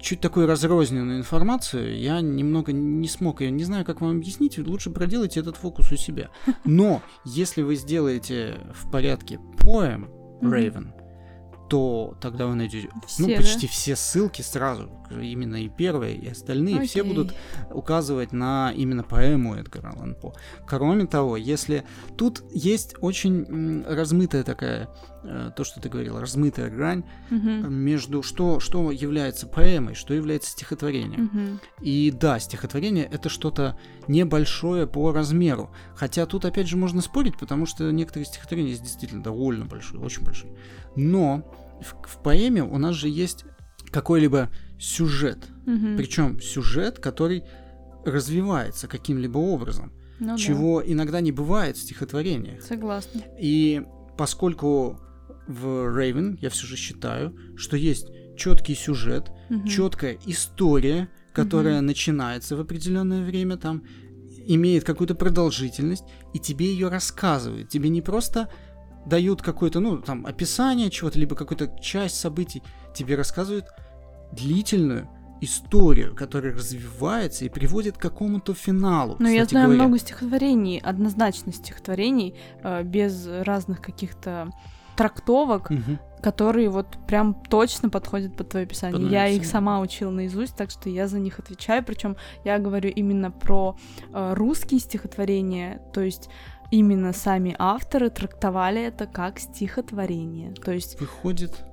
[0.06, 2.00] чуть такую разрозненную информацию.
[2.00, 5.96] Я немного не смог ее, не знаю, как вам объяснить, лучше проделайте этот фокус у
[5.96, 6.30] себя.
[6.64, 9.40] Но если вы сделаете в порядке
[10.42, 10.54] Мгм.
[10.54, 10.88] Raven,
[11.70, 16.86] то тогда вы найдете ну, Все, почти все ссылки сразу, именно и первые, и остальные,
[16.86, 17.12] все Окей.
[17.12, 17.36] будут
[17.72, 20.36] указывать на именно поэму Эдгара Аллан По.
[20.68, 21.84] Кроме того, если
[22.16, 24.88] тут есть очень размытая такая,
[25.56, 27.74] то, что ты говорил, размытая грань Мгм.
[27.74, 31.24] между что, что является поэмой, что является стихотворением.
[31.34, 31.60] Мгм.
[31.82, 35.72] И да, стихотворение это что-то небольшое по размеру.
[35.96, 40.24] Хотя тут опять же можно спорить, потому что некоторые стихотворения есть действительно довольно большие, очень
[40.24, 40.56] большие.
[40.96, 41.44] Но
[41.82, 43.46] в, в поэме у нас же есть
[43.92, 45.40] какой-либо сюжет.
[45.66, 45.98] Мгм.
[45.98, 47.44] Причем сюжет, который
[48.06, 52.62] развивается каким-либо образом, Ну да, чего иногда не бывает в стихотворениях.
[52.62, 53.22] Согласна.
[53.40, 53.84] И
[54.18, 55.00] поскольку
[55.48, 59.66] в Raven я все же считаю, что есть четкий сюжет, Мгм.
[59.68, 63.84] четкая история, которая начинается в определенное время, там
[64.48, 66.04] имеет какую-то продолжительность,
[66.34, 67.70] и тебе ее рассказывают.
[67.70, 68.50] Тебе не просто
[69.06, 72.62] дают какое-то, ну, там, описание чего-то, либо какую-то часть событий,
[72.96, 73.66] тебе рассказывают
[74.32, 75.10] длительную
[75.42, 79.16] историю, которая развивается и приводит к какому-то финалу.
[79.20, 79.84] Ну, я знаю говоря.
[79.84, 84.50] много стихотворений, однозначно стихотворений, э, без разных каких-то
[84.96, 86.00] трактовок, Мгм.
[86.22, 89.00] которые вот прям точно подходят под твое описание.
[89.02, 91.84] Под я их сама учила наизусть, так что я за них отвечаю.
[91.84, 93.78] Причем я говорю именно про
[94.14, 96.30] э, русские стихотворения, то есть
[96.72, 100.54] именно сами авторы трактовали это как стихотворение.
[100.54, 101.64] То есть Выходит,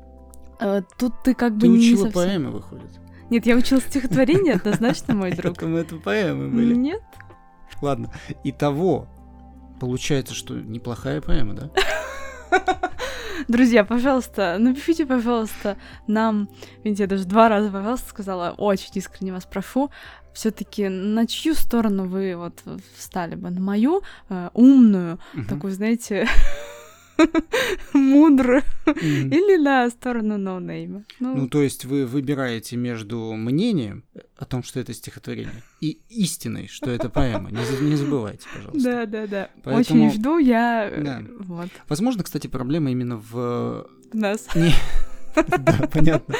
[0.60, 2.90] э, тут ты как бы ты не учила совсем- поэмы, выходит.
[3.30, 5.54] Нет, я учила стихотворение, однозначно, мой друг.
[5.56, 6.74] Поэтому это поэмы были.
[6.74, 7.00] Нет?
[7.80, 8.12] Ладно.
[8.44, 9.06] Итого,
[9.80, 11.70] получается, что неплохая поэма, да?
[13.48, 15.76] Друзья, пожалуйста, напишите, пожалуйста,
[16.06, 16.48] нам,
[16.84, 19.90] видите, я даже два раза, пожалуйста, сказала, очень искренне вас прошу,
[20.32, 22.62] все-таки на чью сторону вы вот
[22.96, 23.50] встали бы?
[23.50, 25.46] На мою э, умную, Мгм.
[25.46, 26.26] такую, знаете,
[28.86, 29.28] Мгм.
[29.32, 31.04] или на сторону ноунейма?
[31.20, 34.04] Ну, Ну, то есть вы выбираете между мнением
[34.36, 37.50] о том, что это стихотворение, и истиной, что это поэма.
[37.50, 38.90] Не, за- не забывайте, пожалуйста.
[38.90, 39.50] да, да, да.
[39.70, 40.90] Очень жду, я...
[41.88, 43.86] Возможно, кстати, проблема именно в...
[44.12, 44.46] нас.
[45.34, 46.34] Да, понятно.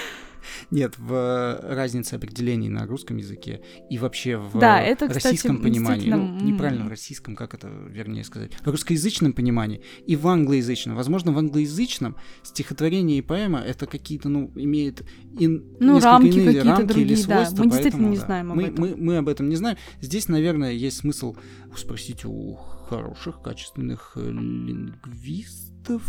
[0.71, 6.11] Нет, в разнице определений на русском языке и вообще в Да, это, кстати, российском понимании.
[6.11, 6.47] Ну, действительно, м.
[6.47, 8.53] неправильно в российском, как это вернее сказать.
[8.65, 10.97] В русскоязычном понимании и в англоязычном.
[10.97, 15.03] Возможно, в англоязычном стихотворение и поэма это какие-то, ну, имеют
[15.39, 17.23] ин- Ну, рамки иные рамки или другие, да.
[17.45, 18.27] свойства, Мы действительно поэтому, не да.
[18.27, 18.81] знаем об мы, этом.
[18.81, 19.77] Мы, мы об этом не знаем.
[20.01, 21.37] Здесь, наверное, есть смысл
[21.77, 22.55] спросить у
[22.89, 26.03] хороших, качественных э, лингвистов,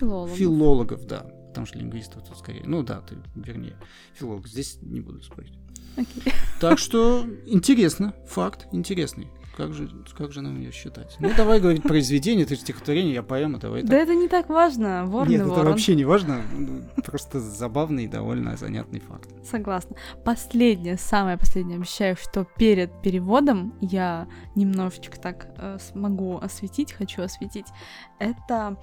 [0.00, 0.30] Филолог.
[0.36, 1.26] Филологов, да.
[1.56, 2.64] Потому что лингвистов тут скорее.
[2.66, 3.76] Ну да, ты вернее.
[4.12, 4.46] Филолог.
[4.46, 5.54] Здесь не буду спорить.
[5.96, 6.34] Окей.
[6.60, 8.12] Так что интересно.
[8.26, 9.28] Факт интересный.
[9.56, 11.16] Как же, как же нам ее считать?
[11.18, 14.00] Ну, давай говорить произведение, же стихотворение, я поэма, давай Да так.
[14.02, 15.66] это не так важно, ворон Нет, это ворон.
[15.68, 16.42] вообще не важно.
[17.02, 19.30] Просто забавный и довольно занятный факт.
[19.50, 19.96] Согласна.
[20.26, 27.68] Последнее, самое последнее, обещаю, что перед переводом я немножечко так э, смогу осветить, хочу осветить.
[28.18, 28.76] Это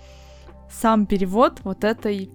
[0.71, 2.31] сам перевод вот этой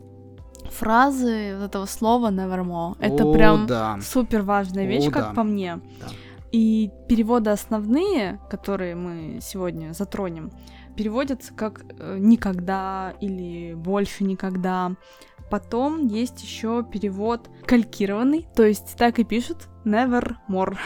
[0.70, 2.96] фразы, вот этого слова nevermore.
[3.00, 3.98] Это О, прям да.
[4.02, 5.32] супер важная О, вещь, как да.
[5.34, 5.80] по мне.
[6.00, 6.06] Да.
[6.52, 10.50] И переводы основные, которые мы сегодня затронем,
[10.96, 14.92] переводятся как э, никогда или больше никогда.
[15.50, 20.76] Потом есть еще перевод калькированный, то есть так и пишут nevermore.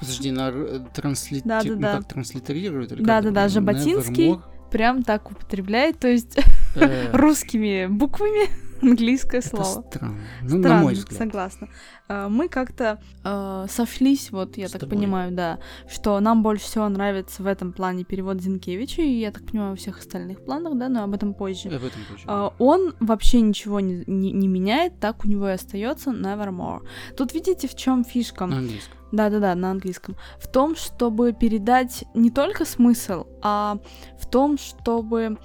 [0.00, 1.46] Подожди, на р- транслити...
[1.46, 1.92] Да-да-да.
[1.92, 2.90] ну, как транслитерируют?
[2.90, 3.54] как Да-да-да, это?
[3.54, 4.40] Жаботинский.
[4.70, 6.38] Прям так употребляет, то есть
[6.76, 8.48] Э, русскими буквами
[8.82, 9.84] английское слово.
[9.88, 10.18] странно.
[10.42, 11.18] Ну, на мой взгляд.
[11.18, 11.68] согласна.
[12.08, 14.96] А, Мы как-то э, сошлись, вот я С так тобой.
[14.98, 19.44] понимаю, да, что нам больше всего нравится в этом плане перевод Зинкевича, и я так
[19.46, 21.68] понимаю, во всех остальных планах, да, но об этом позже.
[21.68, 22.24] Об этом позже.
[22.26, 26.80] А, Он вообще ничего не, не- не меняет, так у него и остается Nevermore.
[27.16, 28.46] Тут видите, в чем фишка?
[28.46, 28.96] На английском.
[29.12, 30.14] Да-да-да, на английском.
[30.38, 33.78] В том, чтобы передать не только смысл, а
[34.20, 35.36] в том, чтобы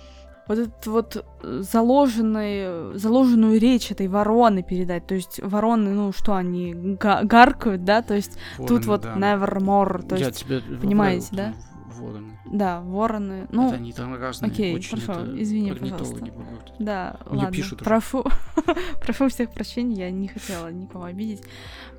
[0.48, 5.08] вот этот вот э, заложенный, заложенную речь этой вороны передать.
[5.08, 8.02] То есть вороны, ну что, они га- гаркают, да?
[8.02, 9.16] То есть тут Вороны, вот да.
[9.16, 10.08] nevermore.
[10.08, 11.54] То Я есть, тебя понимаете, да?
[11.98, 12.38] Вороны.
[12.52, 13.48] да, вороны.
[13.52, 14.52] Ну, это они там разные.
[14.52, 16.26] окей, очень хорошо, это извини, пожалуйста.
[16.26, 16.74] бывают.
[16.78, 17.52] Да, Мне ладно.
[17.54, 18.26] пишут прошу,
[19.02, 21.42] прошу всех прощений, я не хотела никого обидеть.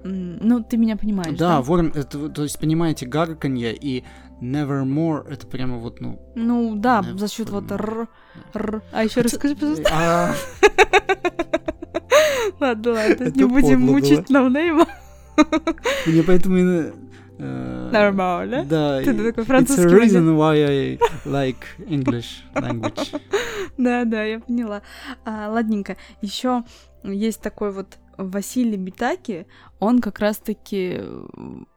[0.04, 1.62] Ну, ты меня понимаешь, Да, да?
[1.62, 4.04] ворон, это, то есть, понимаете, гарканье и
[4.40, 6.20] nevermore, это прямо вот, ну...
[6.34, 7.18] Ну, да, Nevermore.
[7.18, 8.08] за счет вот р,
[8.54, 8.82] р.
[8.92, 10.34] А еще расскажи, пожалуйста.
[12.60, 14.86] Ладно, ладно, не будем мучить ноунейма.
[16.06, 16.56] Мне поэтому...
[16.56, 16.92] и,
[17.38, 18.64] э, Нормально.
[18.64, 19.02] Да.
[19.02, 20.02] Ты и- такой It's французский a манер.
[20.04, 21.56] reason why I like
[21.88, 23.20] English language.
[23.76, 24.80] Да, да, я поняла.
[25.26, 25.98] А, ладненько.
[26.22, 26.64] Еще
[27.02, 29.46] есть такой вот Василий Битаки,
[29.78, 31.26] он как раз-таки э,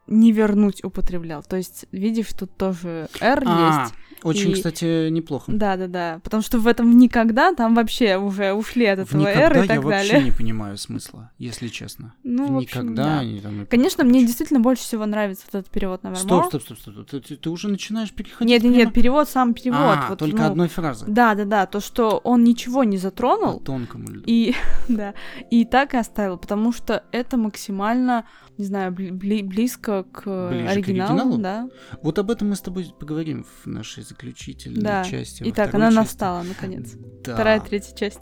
[0.07, 1.43] не вернуть употреблял.
[1.43, 3.93] То есть, видишь, тут тоже R А, есть.
[4.23, 5.51] Очень, И- кстати, неплохо.
[5.51, 6.19] Да, да, да.
[6.23, 9.83] Потому что в этом никогда там вообще уже ушли от этого никогда и я так
[9.83, 10.25] вообще далее.
[10.25, 12.13] не понимаю смысла, если честно.
[12.23, 13.19] Ну, в общем, никогда да.
[13.19, 13.65] они там...
[13.67, 17.07] Конечно, мне действительно больше всего нравится вот этот перевод на Стоп, стоп, стоп, стоп.
[17.07, 19.79] Ты, ты- ты уже начинаешь переходить Нет, нет, прямо- нет, перевод сам перевод.
[19.79, 21.05] А, вот, только ну, одной фразы.
[21.07, 24.23] Да, да, да, то, что он ничего не По затронул, тонкому льду.
[24.25, 24.53] и
[24.87, 25.13] да,
[25.49, 28.25] и так и оставил, потому что это максимально,
[28.59, 31.37] не знаю, бли- бли- близко к Ближе к оригиналу, оригиналу?
[31.41, 31.69] да.
[32.03, 35.03] Вот об этом мы с тобой поговорим в нашей заключительной Да.
[35.05, 35.43] части.
[35.47, 35.97] Итак, она части.
[35.97, 36.91] настала наконец.
[37.23, 38.19] Да, Вторая, третья часть.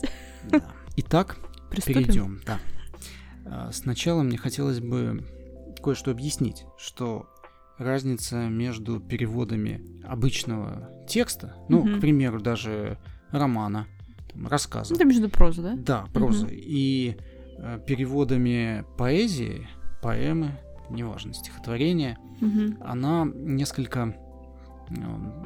[0.49, 0.61] да.
[0.97, 1.37] Итак,
[1.69, 2.03] Приступим.
[2.03, 2.41] перейдем.
[2.45, 2.59] Да.
[3.45, 5.25] А, Сначала мне хотелось бы
[5.83, 7.27] кое-что объяснить, что
[7.77, 11.97] разница между переводами обычного текста, ну, Мгм.
[11.97, 12.97] к примеру, даже
[13.31, 13.87] романа,
[14.31, 15.75] там, рассказа, Это между проза, да?
[15.75, 17.17] да, прозы, и
[17.59, 19.67] э, переводами поэзии,
[20.01, 20.51] поэмы,
[20.89, 22.77] неважно, стихотворения, Мгм.
[22.81, 24.15] она несколько
[24.89, 24.93] э,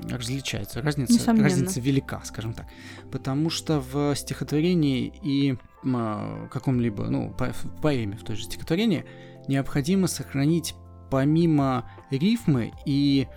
[0.10, 0.82] различается.
[0.84, 1.46] Разница, Несомненно.
[1.50, 2.68] разница велика, скажем так.
[3.12, 9.04] Потому что в стихотворении и э, каком-либо, ну, по- в поэме, в той же стихотворении,
[9.48, 10.76] необходимо сохранить
[11.10, 13.28] помимо рифмы и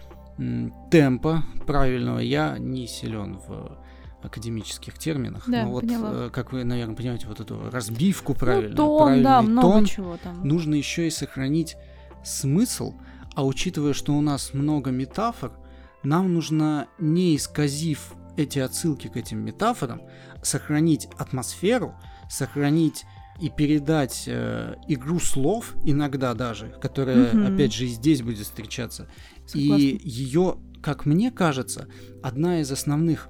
[0.90, 3.78] темпа правильного, я не силен в
[4.24, 6.10] академических терминах, Да, но вот, поняла.
[6.26, 9.84] э, как вы, наверное, понимаете, вот эту разбивку правильную, Ну, тон, да, правильный много тон,
[9.86, 10.46] чего там.
[10.46, 11.76] нужно еще и сохранить
[12.24, 12.94] смысл,
[13.34, 15.52] а учитывая, что у нас много метафор,
[16.02, 20.02] нам нужно, не исказив эти отсылки к этим метафорам,
[20.42, 21.94] сохранить атмосферу,
[22.28, 23.04] сохранить
[23.40, 27.46] и передать э, игру слов иногда даже, которая, Мгм.
[27.54, 29.08] опять же, и здесь будет встречаться.
[29.46, 29.82] Согласна.
[29.82, 31.88] И ее, как мне кажется,
[32.22, 33.28] одна из основных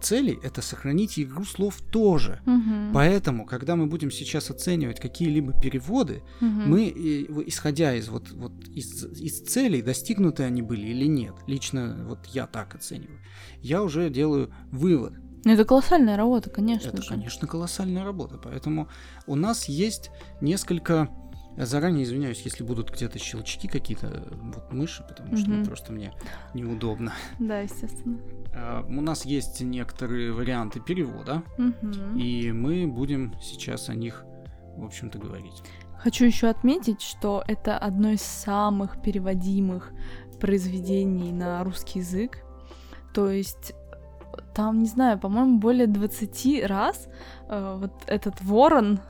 [0.00, 2.40] целей это сохранить игру слов тоже.
[2.46, 2.92] Мгм.
[2.92, 6.70] Поэтому, когда мы будем сейчас оценивать какие-либо переводы, Мгм.
[6.70, 12.04] мы, э, исходя из вот, вот из, из целей, достигнуты они были или нет, лично
[12.08, 13.18] вот я так оцениваю,
[13.60, 15.14] я уже делаю вывод.
[15.46, 17.08] Ну, Это колоссальная работа, конечно Это, же.
[17.10, 18.38] конечно, колоссальная работа.
[18.42, 18.88] Поэтому
[19.26, 20.10] у нас есть
[20.40, 21.10] несколько...
[21.56, 26.12] Заранее извиняюсь, если будут где-то щелчки какие-то, вот мыши, потому что ну, просто мне
[26.52, 27.12] неудобно.
[27.38, 28.18] Да, естественно.
[28.54, 31.42] А, У нас есть некоторые варианты перевода,
[32.16, 34.24] и мы будем сейчас о них,
[34.76, 35.62] в общем-то, говорить.
[35.98, 39.92] Хочу еще отметить, что это одно из самых переводимых
[40.38, 42.44] произведений на русский язык.
[43.14, 43.74] То есть
[44.54, 47.08] там, не знаю, по-моему, более 20 раз
[47.48, 49.00] э, вот этот ворон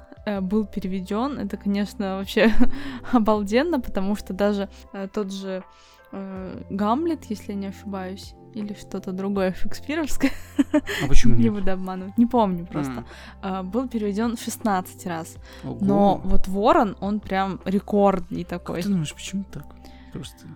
[0.41, 1.39] был переведен.
[1.39, 2.53] Это, конечно, вообще
[3.13, 5.65] обалденно, потому что даже э, тот же
[6.13, 10.33] э, Гамлет, если я не ошибаюсь, или что-то другое шекспировское,
[10.73, 13.05] А почему не буду обманывать, не помню просто,
[13.43, 15.37] э, был переведен 16 раз.
[15.65, 15.79] ого.
[15.81, 18.77] Но вот Ворон, он прям рекордный такой.
[18.77, 19.67] Как ты думаешь, почему так?
[20.13, 20.47] Просто...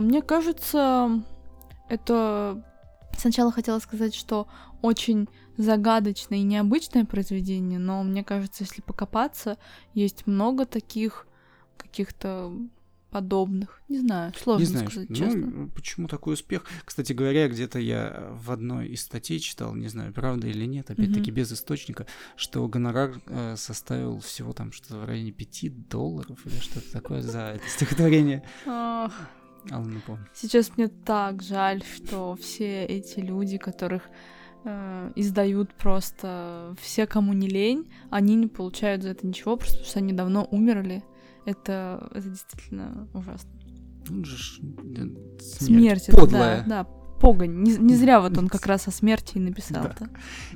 [0.00, 1.22] Мне кажется,
[1.90, 2.62] это...
[3.16, 4.48] Сначала хотела сказать, что
[4.82, 9.58] очень загадочное и необычное произведение, но мне кажется, если покопаться,
[9.94, 11.26] есть много таких
[11.76, 12.52] каких-то
[13.10, 13.82] подобных.
[13.88, 15.68] Не знаю, сложно не знаю, сказать, ну, честно.
[15.74, 16.64] почему такой успех?
[16.84, 21.30] Кстати говоря, где-то я в одной из статей читал, не знаю, правда или нет, опять-таки
[21.30, 21.34] Мгм.
[21.34, 26.90] без источника, что гонорар э, составил всего там что-то в районе 5 долларов или что-то
[26.92, 28.44] такое за это стихотворение.
[29.66, 30.26] Ах, Алла напомню.
[30.34, 34.02] Сейчас мне так жаль, что все эти люди, которых
[34.64, 39.90] э, издают просто все, кому не лень, они не получают за это ничего, просто потому
[39.90, 41.04] что они давно умерли.
[41.46, 43.50] Это, это действительно ужасно.
[44.10, 45.02] Он же ж, да,
[45.40, 46.62] Смерть, это подлая.
[46.62, 47.62] да, да, погонь.
[47.62, 50.08] Не, не зря вот он как раз о смерти и написал Да.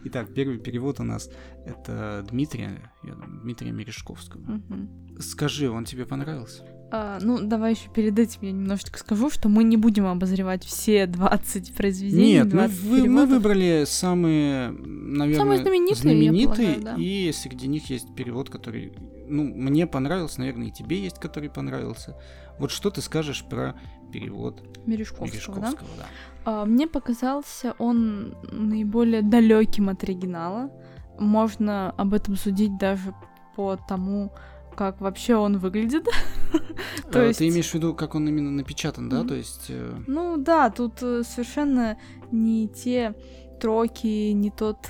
[0.05, 1.31] Итак, первый перевод у нас
[1.65, 4.41] это Дмитрия, Дмитрия Мережковского.
[4.41, 5.21] Мгм.
[5.21, 6.65] Скажи, он тебе понравился?
[6.97, 11.07] А, ну, давай еще перед этим я немножечко скажу, что мы не будем обозревать все
[11.07, 12.35] 20 произведений.
[12.35, 16.95] Нет, мы, 20 вы- мы выбрали самые, наверное, Самые знаменитые, знаменитые, полагаю, да.
[17.03, 18.93] и среди них есть перевод, который,
[19.27, 22.17] ну, мне понравился, наверное, и тебе есть, который понравился.
[22.61, 23.75] Вот что ты скажешь про
[24.13, 25.33] перевод Мережковского, да?
[25.67, 26.05] Мережковского, да?
[26.45, 30.71] А, Мне показался он наиболее далеким от оригинала.
[31.19, 33.13] Можно об этом судить даже
[33.57, 34.33] по тому,
[34.77, 36.07] как вообще он выглядит.
[37.13, 39.25] То Э, есть- Ты имеешь в виду, как он именно напечатан, да?
[39.25, 39.67] То есть...
[39.69, 41.97] э, Ну да, тут э, совершенно
[42.31, 43.15] не те
[43.59, 44.89] строки, не тот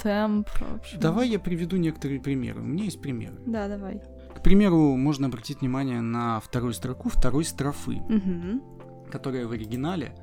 [0.00, 0.48] темп.
[1.00, 2.60] Давай я приведу некоторые примеры.
[2.60, 3.36] У меня есть примеры.
[3.46, 4.00] Да, давай.
[4.36, 8.00] К примеру, можно обратить внимание на вторую строку второй строфы,
[9.10, 10.14] которая в оригинале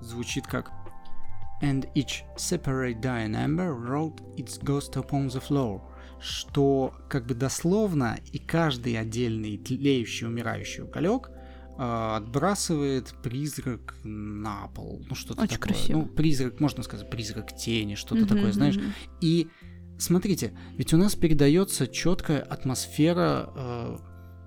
[0.00, 0.70] звучит как
[1.60, 5.80] And each separate dying ember rolled its ghost upon the floor,
[6.20, 11.30] что как бы дословно и каждый отдельный тлеющий, умирающий уголек
[11.80, 15.00] а, отбрасывает призрак на пол.
[15.08, 15.74] Ну, что-то Очень такое.
[15.74, 15.98] красиво.
[15.98, 18.76] Ну, призрак, можно сказать, призрак тени, что-то Мгм, такое, знаешь.
[18.76, 18.92] мгм.
[19.20, 19.48] И
[19.98, 23.96] смотрите, ведь у нас передается четкая атмосфера э,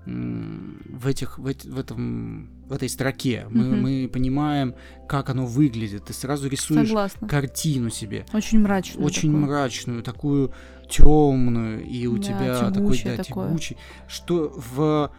[0.04, 3.46] в этих, в, в этом, в этой строке.
[3.50, 3.80] Мы, Мгм.
[3.82, 4.74] мы понимаем,
[5.08, 6.06] как оно выглядит.
[6.06, 7.28] Ты сразу рисуешь Согласна.
[7.28, 9.04] картину себе, Очень мрачно.
[9.04, 9.46] очень такое.
[9.46, 10.52] мрачную, такую
[10.96, 13.46] темную, и у Да, тебя такой да, такое.
[13.48, 13.76] тягучий,
[14.08, 15.10] что в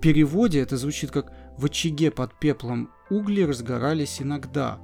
[0.00, 4.78] переводе это звучит как в очаге под пеплом угли разгорались иногда.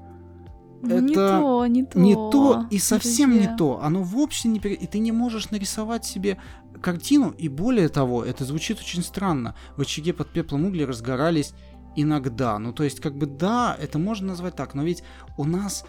[0.82, 1.98] Ну, не это то, не то.
[1.98, 3.50] не то и совсем друзья.
[3.50, 3.80] не то.
[3.82, 4.60] Оно вовсе не...
[4.60, 6.38] пере- И ты не можешь нарисовать себе
[6.82, 9.54] картину, и более того, это звучит очень странно.
[9.76, 11.54] В очаге под пеплом угли разгорались
[11.96, 12.58] иногда.
[12.58, 15.02] Ну, то есть, как бы, да, это можно назвать так, но ведь
[15.38, 15.84] у нас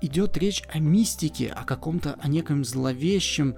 [0.00, 3.56] идет речь о мистике, о каком-то, о неком зловещем,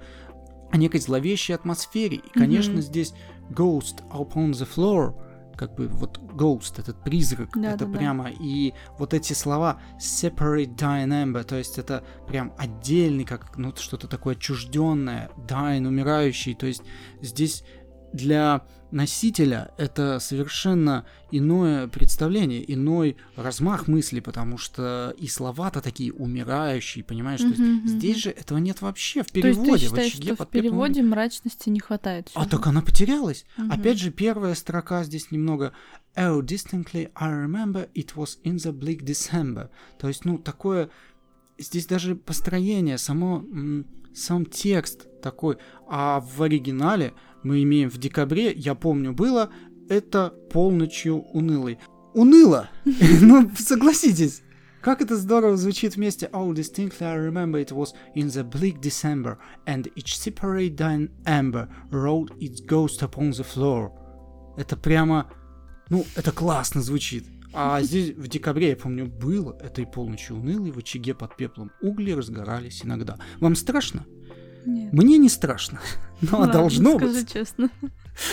[0.71, 2.17] о некой зловещей атмосфере.
[2.17, 2.81] И, конечно, Мгм.
[2.81, 3.13] здесь
[3.49, 5.13] ghost upon the floor,
[5.57, 7.97] как бы вот ghost, этот призрак, Да, это да, да.
[7.97, 13.73] прямо, и вот эти слова separate dying ember, то есть это прям отдельный, как ну,
[13.75, 16.81] что-то такое отчужденное, dying, умирающий, то есть
[17.21, 17.63] здесь
[18.13, 27.03] для носителя это совершенно иное представление, иной размах мысли, потому что и слова-то такие умирающие,
[27.03, 27.41] понимаешь?
[27.41, 29.71] То есть здесь же этого нет вообще в То есть переводе.
[29.71, 32.29] ты в считаешь, очаге что в переводе мрачности не хватает?
[32.33, 33.45] А так она потерялась.
[33.57, 33.71] Мгм.
[33.71, 35.73] Опять же, первая строка здесь немного
[36.15, 39.69] Oh, distinctly I remember it was in the bleak December.
[39.97, 40.89] То есть, ну, такое...
[41.57, 43.45] Здесь даже построение, само,
[44.13, 45.57] сам текст такой.
[45.87, 49.49] А в оригинале мы имеем в декабре, я помню, было,
[49.89, 51.79] это полночью унылый.
[52.13, 52.69] Уныло!
[53.21, 54.43] Ну, согласитесь.
[54.81, 56.27] Как это здорово звучит вместе.
[56.33, 61.69] Oh, distinctly I remember it was in the bleak December, and each separate dying ember
[61.91, 63.91] rolled its ghost upon the floor.
[64.57, 65.29] Это прямо,
[65.89, 67.25] ну, это классно звучит.
[67.53, 71.71] А здесь в декабре, я помню, было этой полночи унылой в очаге под пеплом.
[71.81, 73.17] Угли разгорались иногда.
[73.39, 74.05] Вам страшно?
[74.65, 74.93] Нет.
[74.93, 75.79] Мне не страшно.
[76.21, 77.33] Но Ладно, должно скажи быть.
[77.33, 77.69] честно.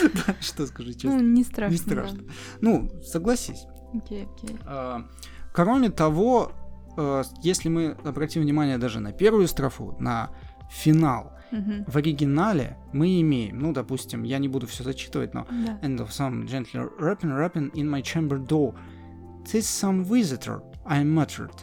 [0.03, 1.19] Да, что скажи Ну, честно.
[1.21, 1.71] не страшно.
[1.71, 2.19] Не страшно.
[2.61, 3.65] Ну, согласись.
[3.93, 3.99] да.
[3.99, 4.57] Окей, окей.
[4.65, 5.05] А,
[5.53, 6.51] Кроме того,
[6.97, 10.29] э, если мы обратим внимание даже на первую строфу, на
[10.69, 11.85] финал, Мгм.
[11.87, 15.79] в оригинале мы имеем, ну, допустим, я не буду все зачитывать, но Да.
[15.81, 18.75] end of some gently rapping, rapping in my chamber door.
[19.45, 21.55] "'Tis some visitor," I muttered,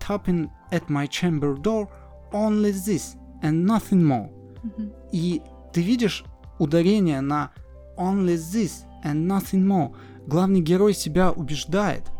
[0.00, 1.88] tapping at my chamber door.
[2.32, 4.30] Only this and nothing more.
[4.62, 4.92] Мгм.
[5.12, 6.24] И ты видишь
[6.58, 7.50] ударение на
[7.96, 9.94] only this and nothing more.
[10.26, 12.10] Главный герой себя убеждает,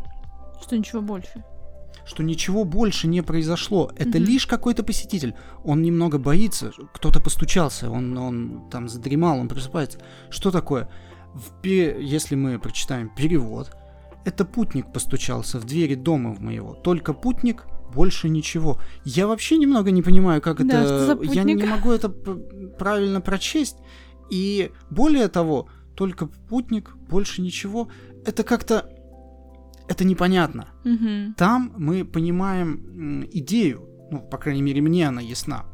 [0.61, 1.45] Что ничего больше.
[2.05, 3.91] что ничего больше не произошло.
[3.97, 4.27] Это Мгм.
[4.29, 5.35] лишь какой-то посетитель.
[5.65, 9.99] Он немного боится, кто-то постучался, он, он там задремал, он просыпается.
[10.31, 10.89] Что такое?
[11.35, 13.71] В пе- Если мы прочитаем перевод,
[14.25, 16.75] это путник постучался в двери дома в моего.
[16.75, 18.79] Только путник, больше ничего.
[19.05, 21.19] Я вообще немного не понимаю, как Да, это...
[21.23, 23.77] Я не могу это правильно прочесть.
[24.31, 27.89] И более того, только путник, больше ничего.
[28.25, 28.89] Это как-то...
[29.89, 30.69] Это непонятно.
[30.85, 31.35] Мгм.
[31.35, 35.67] Там мы понимаем идею, ну, по крайней мере, мне она ясна.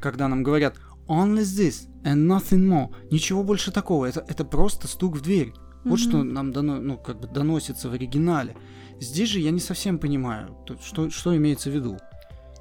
[0.00, 0.76] Когда нам говорят
[1.08, 5.52] only this and nothing more, ничего больше такого, это, это просто стук в дверь.
[5.90, 8.56] Вот что нам дано, ну, как бы доносится в оригинале.
[9.00, 11.98] Здесь же я не совсем понимаю, то- что, что имеется в виду.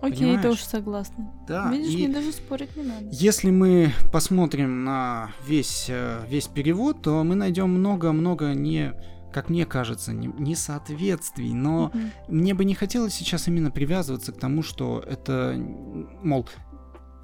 [0.01, 0.41] Окей, Понимаешь?
[0.43, 1.31] тоже согласна.
[1.47, 3.07] Да, Видишь, и мне даже спорить не надо.
[3.11, 8.93] если мы посмотрим на весь, э, весь перевод, то мы найдем много-много не,
[9.33, 12.11] как мне кажется, не- несоответствий, но Мгм.
[12.27, 15.55] мне бы не хотелось сейчас именно привязываться к тому, что это,
[16.21, 16.47] мол,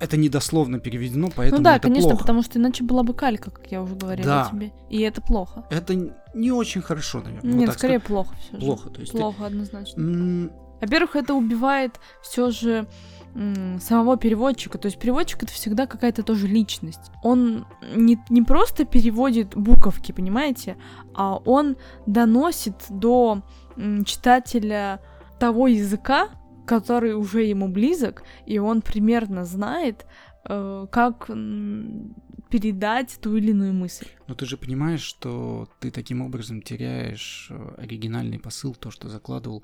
[0.02, 2.22] это недословно переведено, поэтому Ну да, это конечно, плохо.
[2.24, 4.50] потому что иначе была бы калька, как я уже говорила Да.
[4.52, 4.72] тебе.
[4.90, 5.64] И это плохо.
[5.70, 5.96] Это
[6.34, 7.52] не очень хорошо, наверное.
[7.52, 8.66] вот Нет, так скорее плохо все сказать.
[8.66, 8.90] плохо.
[8.90, 10.02] То есть ты- Плохо, однозначно.
[10.02, 12.88] М, Во-первых, это убивает все же
[13.80, 14.78] самого переводчика.
[14.78, 17.12] То есть переводчик это всегда какая-то тоже личность.
[17.24, 20.76] Он не, не просто переводит буковки, понимаете,
[21.14, 21.78] а он
[22.08, 23.42] доносит до
[24.06, 25.00] читателя
[25.40, 26.30] того языка,
[26.72, 30.06] который уже ему близок, и он примерно знает,
[30.50, 31.30] э, как
[32.50, 34.08] передать ту или иную мысль.
[34.28, 39.64] Но ты же понимаешь, что ты таким образом теряешь э, оригинальный посыл, то, что закладывал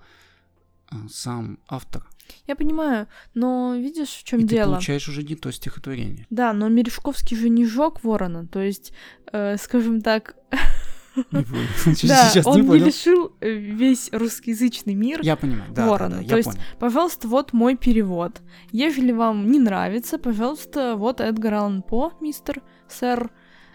[0.92, 2.06] э, сам автор.
[2.48, 4.72] Я понимаю, но видишь, в чем И ты дело?
[4.74, 6.26] получаешь уже не то стихотворение.
[6.30, 8.94] Да, но Мережковский же не жёг ворона, то есть,
[9.32, 10.36] э, скажем так,
[11.32, 11.66] Не понял.
[12.04, 12.86] да, Сейчас он не не понял.
[12.86, 15.20] лишил э, весь русскоязычный мир.
[15.24, 16.18] Я понимаю, да, ворона.
[16.18, 16.62] да, То я есть понял.
[16.80, 18.42] Пожалуйста, вот мой перевод.
[18.72, 23.30] Ежели вам не нравится, пожалуйста, вот Эдгар Аллан По, мистер, сэр,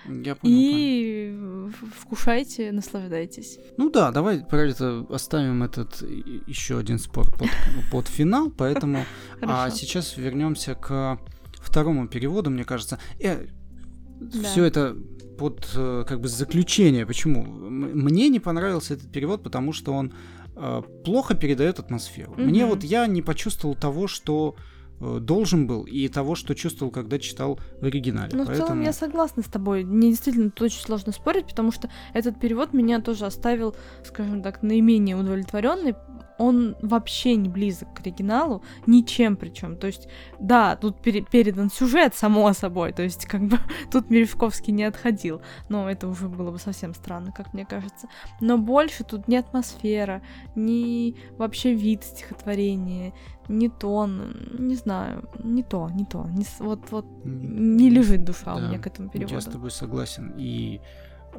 [0.06, 0.56] Я понял, понял.
[0.58, 3.58] и в- вкушайте, наслаждайтесь.
[3.76, 6.02] Ну да, давай про это оставим этот
[6.46, 7.48] еще один спор под,
[7.90, 9.04] под финал, поэтому
[9.40, 11.18] а сейчас вернемся к
[11.60, 12.98] второму переводу, мне кажется.
[13.20, 14.42] Да.
[14.44, 14.96] Все это
[15.42, 17.04] под э, как бы заключение.
[17.04, 17.42] Почему?
[17.42, 20.12] Мне не понравился этот перевод, потому что он
[20.56, 22.34] э, плохо передает атмосферу.
[22.36, 22.70] Мне Мгм.
[22.74, 24.54] вот я не почувствовал того, что
[25.02, 28.30] должен был, и того, что чувствовал, когда читал в оригинале.
[28.32, 29.84] Ну, в целом, я согласна с тобой.
[29.84, 33.74] Мне действительно тут очень сложно спорить, потому что этот перевод меня тоже оставил,
[34.04, 35.94] скажем так, наименее удовлетворенный.
[36.38, 39.76] Он вообще не близок к оригиналу, ничем причем.
[39.76, 40.08] То есть,
[40.40, 42.92] да, тут пере- передан сюжет, само собой.
[42.92, 43.58] То есть, как бы
[43.92, 45.42] тут Мережковский не отходил.
[45.68, 48.08] Но это уже было бы совсем странно, как мне кажется.
[48.40, 50.22] Но больше тут не атмосфера,
[50.54, 53.12] ни вообще вид стихотворения,
[53.48, 56.26] ни тон, не знаю, не то, не то.
[56.28, 59.34] Не вот, вот не лежит душа у да, меня к этому переводу.
[59.34, 60.34] Я с тобой согласен.
[60.38, 60.80] И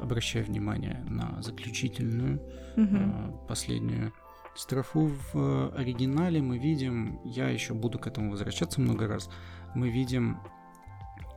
[0.00, 2.40] обращаю внимание на заключительную,
[2.76, 4.12] э, последнюю
[4.56, 6.42] строфу в э, оригинале.
[6.42, 9.28] Мы видим, я еще буду к этому возвращаться много раз,
[9.74, 10.38] мы видим,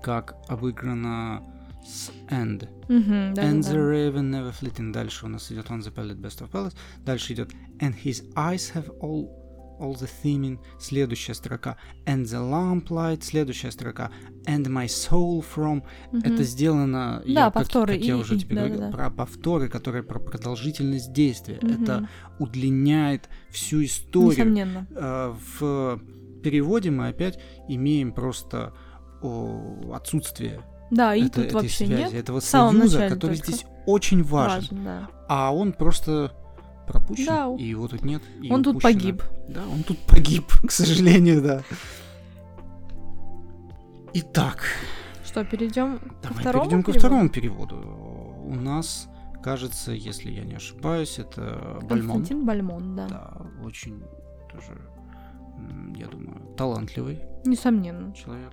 [0.01, 1.43] как обыграно
[1.85, 2.69] с end.
[2.87, 3.79] Да, and да, the да.
[3.79, 4.91] raven never flitting.
[4.91, 6.75] Дальше у нас идет on the palette best of palettes.
[6.99, 9.29] Дальше идет and his eyes have all
[9.79, 10.59] all the theming.
[10.79, 13.23] Следующая строка and the lamplight.
[13.23, 14.11] Следующая строка
[14.45, 15.83] and my soul from.
[16.13, 16.43] Это Мгм.
[16.43, 18.97] сделано, Да, я, как- повторы, как, я и- уже и, тебе да, говорил, да, да.
[18.97, 21.59] про повторы, которые про продолжительность действия.
[21.61, 21.83] Мгм.
[21.83, 22.09] Это
[22.39, 24.31] удлиняет всю историю.
[24.31, 24.87] Несомненно.
[24.91, 25.99] Э, В
[26.43, 28.73] переводе мы опять имеем просто
[29.93, 30.61] отсутствие
[30.91, 32.13] Да, и это- тут этой вообще связи, нет.
[32.13, 33.51] этого союза, который только.
[33.51, 34.61] здесь очень важен.
[34.61, 35.09] Важен, да.
[35.27, 36.31] А он просто
[36.87, 37.55] пропущен, Да.
[37.57, 38.21] и его тут нет.
[38.41, 38.93] и Он тут упущено.
[38.99, 39.23] погиб.
[39.49, 41.63] Да, он тут погиб, к сожалению, да.
[44.13, 44.63] Итак,
[45.25, 46.99] Что, перейдем к давай второму перейдем ко переводу?
[46.99, 47.75] второму переводу.
[48.45, 49.07] У нас,
[49.43, 52.17] кажется, если я не ошибаюсь, это Бальмон.
[52.17, 53.07] Константин Бальмон, да.
[53.07, 54.01] Да, очень
[54.51, 54.79] тоже,
[55.97, 58.13] я думаю, талантливый Несомненно.
[58.13, 58.51] человек.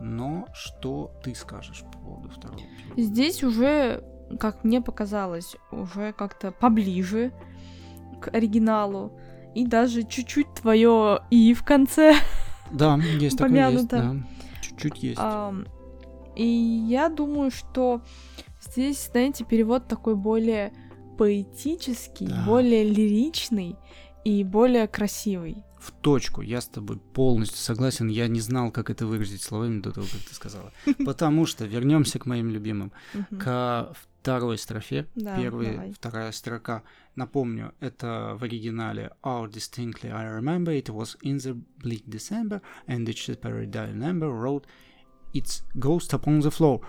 [0.00, 3.00] Но что ты скажешь по поводу второго перевода?
[3.02, 4.02] Здесь уже,
[4.38, 7.32] как мне показалось, уже как-то поближе
[8.20, 9.18] к оригиналу.
[9.54, 12.14] И даже чуть-чуть твое и в конце.
[12.72, 14.14] Да, есть такое, есть, да.
[14.62, 15.20] Чуть-чуть есть.
[16.36, 18.00] И я думаю, что
[18.62, 20.72] здесь, знаете, перевод такой более
[21.18, 22.44] поэтический, Да.
[22.46, 23.76] более лиричный
[24.24, 25.64] и более красивый.
[25.78, 26.42] В точку.
[26.42, 28.08] Я с тобой полностью согласен.
[28.08, 30.72] Я не знал, как это выразить словами до того, как ты сказала.
[31.04, 32.92] Потому что вернемся к моим любимым.
[33.38, 35.06] К второй строфе.
[35.14, 35.92] Да, Первая, давай.
[35.92, 36.82] вторая строка.
[37.16, 43.06] Напомню, это в оригинале How distinctly I remember it was in the bleak December and
[43.06, 44.66] the Shepherd member wrote
[45.32, 46.84] It's ghost upon the floor.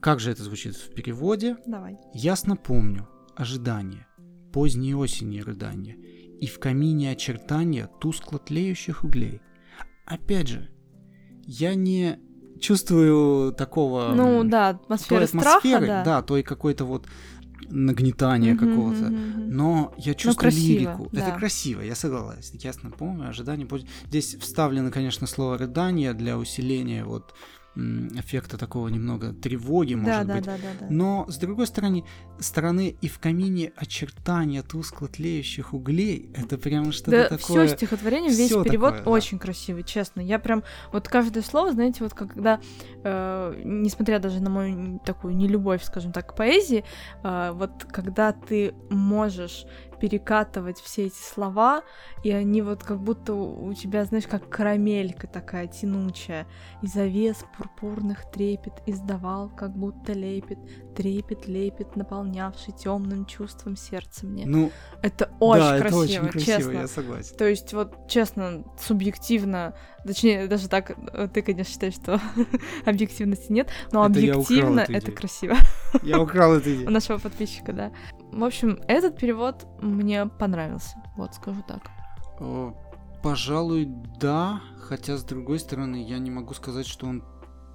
[0.00, 1.56] Как же это звучит в переводе?
[1.66, 1.96] Давай.
[2.12, 4.06] Ясно помню ожидание,
[4.52, 5.96] поздней осени рыдания,
[6.40, 9.40] и в камине очертания тускло тлеющих углей.
[10.06, 10.70] Опять же,
[11.46, 12.18] я не
[12.60, 14.12] чувствую такого...
[14.14, 16.22] Ну да, той атмосфера атмосферы, страха, да.
[16.22, 17.06] той какой-то вот
[17.68, 19.04] нагнетания Мгм, какого-то.
[19.04, 19.50] мгм.
[19.50, 21.08] Но я чувствую красиво, лирику.
[21.12, 21.38] Это да.
[21.38, 22.58] красиво, я согласен.
[22.58, 23.68] Ясно помню, ожидание.
[24.08, 27.34] Здесь вставлено, конечно, слово рыдание для усиления вот
[27.76, 30.44] эффекта такого немного тревоги, может Да, да, быть.
[30.44, 30.86] да, да, да.
[30.90, 32.04] Но, с другой стороны,
[32.40, 37.66] стороны и в камине очертания тускло тлеющих углей, это прямо что-то Да, такое...
[37.66, 39.10] все стихотворение, весь всё перевод такое, да.
[39.10, 40.20] очень красивый, честно.
[40.20, 42.60] Я прям вот каждое слово, знаете, вот когда,
[43.04, 46.84] э, несмотря даже на мою такую нелюбовь, скажем так, к поэзии,
[47.22, 49.64] э, вот когда ты можешь
[50.00, 51.82] перекатывать все эти слова,
[52.24, 56.46] и они вот как будто у у тебя, знаешь, как карамелька такая тянучая,
[56.82, 60.58] и завес пурпурных трепет издавал, как будто лепит,
[60.96, 64.46] трепет, лепет, наполнявший темным чувством сердце мне.
[64.46, 64.72] Ну,
[65.02, 66.72] Это очень да, красиво, это очень красиво, честно.
[66.72, 67.36] я согласен.
[67.36, 69.74] То есть, вот, честно, субъективно,
[70.04, 72.20] точнее, даже так, э, ты, конечно, считаешь, что
[72.86, 75.16] объективности нет, но Это объективно это идею.
[75.16, 75.54] красиво.
[76.02, 76.90] Я украл эту У идею.
[76.90, 77.92] нашего подписчика, да.
[78.32, 81.90] В общем, этот перевод мне понравился, вот скажу так.
[82.38, 82.72] Э,
[83.22, 83.86] Пожалуй,
[84.18, 87.22] да, хотя, с другой стороны, я не могу сказать, что он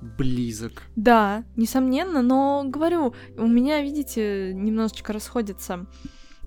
[0.01, 0.83] близок.
[0.95, 5.85] Да, несомненно, но говорю, у меня, видите, немножечко расходится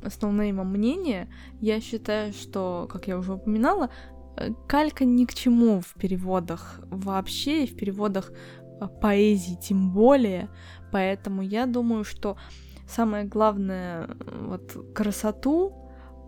[0.03, 1.33] с ноунеймом мнение.
[1.61, 3.91] Я считаю, что, как я уже упоминала,
[4.37, 10.51] э, калька ни к чему в переводах вообще, и в переводах э, поэзии тем более.
[10.91, 12.37] Поэтому я думаю, что
[12.89, 15.72] самое главное, э, вот красоту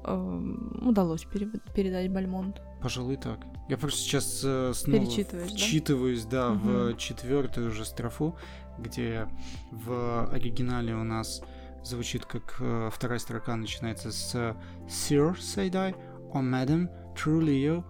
[0.05, 0.41] э,
[0.83, 2.63] удалось пере- передать Бальмонту.
[2.83, 3.39] Пожалуй, так.
[3.69, 5.57] Я просто сейчас э, снова Перечитываешь, да?
[5.57, 6.97] вчитываюсь, да, в Мгм.
[6.97, 8.37] четвертую же строфу,
[8.79, 9.29] где
[9.71, 11.43] в оригинале у нас
[11.85, 14.55] звучит как э, вторая строка начинается с э,
[14.87, 15.93] Sir, said I,
[16.33, 17.85] or Madam, truly you,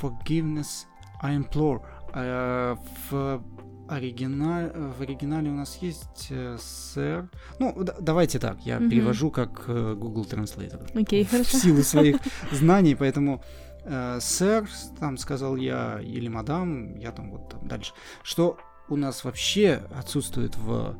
[0.00, 0.86] forgiveness
[1.22, 1.80] I implore.
[2.12, 2.76] А,
[3.10, 3.42] в,
[3.88, 7.28] оригинале, в оригинале у нас есть э, Sir.
[7.58, 8.90] Ну, д- давайте так, я Мгм.
[8.90, 11.58] перевожу как э, Google Translator Окей, в хорошо.
[11.58, 12.16] силу своих
[12.52, 13.42] знаний, поэтому
[13.84, 14.68] э, сэр,
[14.98, 18.58] там сказал я, или мадам, я там вот там дальше, что
[18.88, 20.96] у нас вообще отсутствует в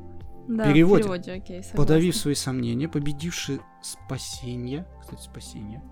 [0.49, 1.03] Да, переводе.
[1.03, 1.77] в переводе, окей, согласна.
[1.77, 5.83] подавив свои сомнения, победивший спасение, кстати, спасение,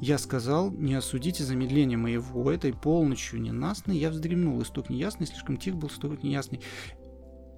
[0.00, 5.76] я сказал, не осудите замедление моего, этой полночью ненастной, я вздремнул, исток неясный, слишком тих
[5.76, 6.60] был стук неясный.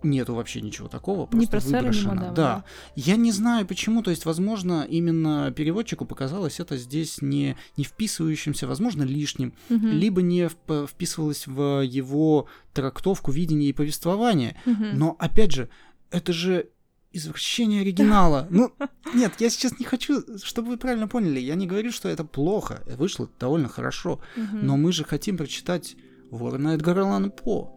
[0.03, 2.15] Нету вообще ничего такого, просто про сэра, ни выброшено.
[2.15, 2.65] мадама, да.
[2.97, 8.67] Я не знаю почему, то есть, возможно, именно переводчику показалось это здесь не, не вписывающимся,
[8.67, 9.91] возможно, лишним, Мгм.
[9.91, 14.57] либо не вп- вписывалось в его трактовку, видение и повествование.
[14.65, 14.99] Мгм.
[14.99, 15.69] Но, опять же,
[16.11, 16.71] это же
[17.13, 18.47] извращение оригинала.
[18.51, 18.73] Ну,
[19.15, 22.83] нет, я сейчас не хочу, чтобы вы правильно поняли, я не говорю, что это плохо,
[22.97, 25.97] вышло довольно хорошо, но мы же хотим прочитать
[26.31, 27.73] Ворона Эдгара Аллана По.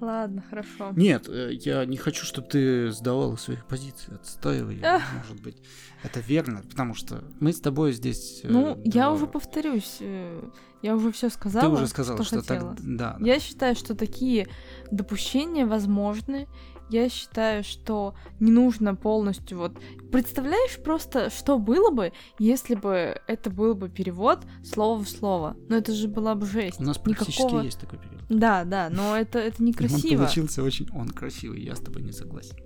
[0.00, 0.92] Ладно, хорошо.
[0.94, 4.80] Нет, э, я не хочу, чтобы ты сдавала свои позиции, отстаивай,
[5.18, 5.56] может быть.
[6.04, 8.40] Это верно, потому что мы с тобой здесь...
[8.44, 10.48] э, Ну, я уже повторюсь, э,
[10.82, 11.66] я уже все сказала.
[11.66, 12.76] Ты уже сказала, что, хотела.
[12.76, 12.84] так...
[12.96, 14.46] Да, Я считаю, что такие
[14.92, 16.46] допущения возможны.
[16.92, 19.72] Я считаю, что не нужно полностью вот...
[20.10, 25.56] Представляешь просто, что было бы, если бы это был бы перевод слово в слово?
[25.70, 26.78] Ну это же была бы жесть.
[26.80, 27.62] у нас практически Никакого...
[27.62, 28.22] есть такой период.
[28.28, 30.18] Да, да, но это, это Он некрасиво.
[30.18, 30.86] получился очень...
[30.92, 32.56] Он красивый, я с тобой не согласен.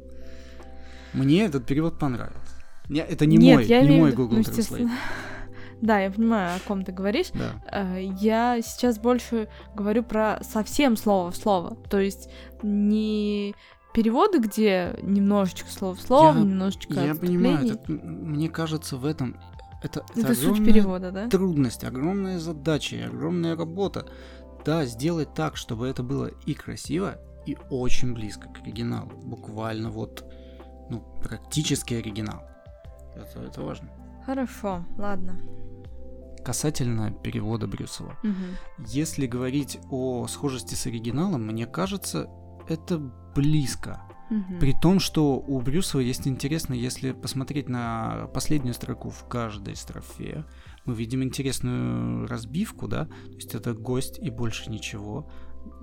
[1.13, 2.57] Мне этот перевод понравился.
[2.89, 4.91] Не, это не Нет, мой, я не имею мой Google ну, Translate.
[5.81, 7.27] Да, я понимаю, о ком ты говоришь.
[7.35, 7.63] Да.
[7.71, 11.77] Э, Я сейчас больше говорю про совсем слово в слово.
[11.91, 12.31] То есть
[12.63, 13.55] не
[13.97, 19.37] переводы, где немножечко слово в слово, Я- немножечко Я понимаю, это, мне кажется, в этом...
[19.83, 21.29] Это, это Это суть перевода, да?
[21.29, 24.07] трудность, огромная задача и огромная работа.
[24.67, 27.17] Да, сделать так, чтобы это было и красиво,
[27.47, 29.11] и очень близко к оригиналу.
[29.25, 30.25] Буквально вот,
[30.91, 32.43] ну, практически оригинал.
[33.15, 33.89] Это, это важно.
[34.27, 35.41] Хорошо, ладно.
[36.45, 38.17] Касательно перевода Брюсова.
[38.23, 38.57] Мгм.
[38.87, 42.29] Если говорить о схожести с оригиналом, мне кажется,
[42.69, 43.01] это
[43.37, 44.01] близко.
[44.31, 44.59] Мгм.
[44.59, 50.45] При том, что у Брюсова есть интересно, если посмотреть на последнюю строку в каждой строфе,
[50.85, 55.31] мы видим интересную разбивку, да, то есть это гость и больше ничего.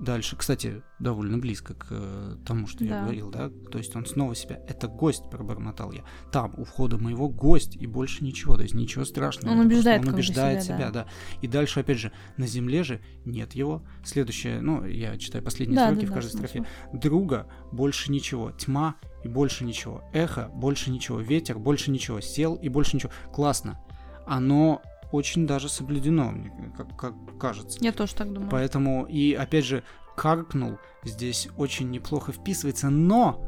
[0.00, 3.02] Дальше, кстати, довольно близко к э, тому, что я Да.
[3.04, 6.02] говорил, да, то есть он снова себя, это гость, пробормотал я.
[6.32, 9.52] Там, у входа моего гость и больше ничего, то есть ничего страшного.
[9.52, 11.06] Он просто убеждает он убеждает себя, себя, да.
[11.42, 13.84] И дальше, опять же, на земле же нет его.
[14.04, 16.98] Следующее, ну, я читаю последние Да, строки да, в да, каждой строфе слышу.
[17.00, 22.68] друга больше ничего, тьма и больше ничего, эхо больше ничего, ветер больше ничего, сел и
[22.68, 23.12] больше ничего.
[23.32, 23.80] Классно.
[24.26, 24.82] Оно
[25.14, 27.78] очень даже соблюдено, мне как, как кажется.
[27.80, 28.50] Я тоже так думаю.
[28.50, 29.82] Поэтому, и опять же,
[30.16, 33.40] каркнул здесь очень неплохо вписывается, но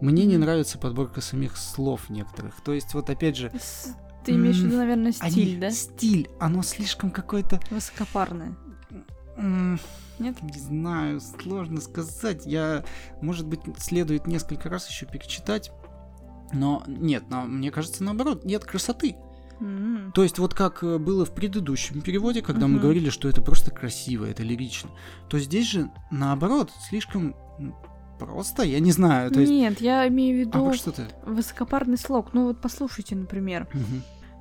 [0.00, 2.60] мне не нравится подборка самих слов некоторых.
[2.62, 3.52] То есть, вот опять же,
[4.24, 5.70] Ты имеешь в виду, наверное, стиль, они- да?
[5.70, 8.56] Стиль, оно слишком какое-то Высокопарное.
[10.18, 10.36] Нет?
[10.42, 12.44] Не знаю, сложно сказать.
[12.44, 12.84] Я,
[13.22, 15.72] может быть, следует несколько раз еще перечитать.
[16.52, 19.16] Но нет, на- мне кажется, наоборот, нет красоты.
[19.60, 20.12] М.
[20.14, 22.82] То есть вот как э, было в предыдущем переводе, когда мы Мгм.
[22.82, 24.90] говорили, что это просто красиво, это лирично,
[25.28, 27.34] то здесь же наоборот, слишком
[28.18, 29.30] просто, я не знаю.
[29.30, 29.50] То есть...
[29.52, 31.04] Нет, я имею в А виду вот что ты?
[31.24, 32.32] высокопарный слог.
[32.34, 33.68] Ну вот послушайте, например.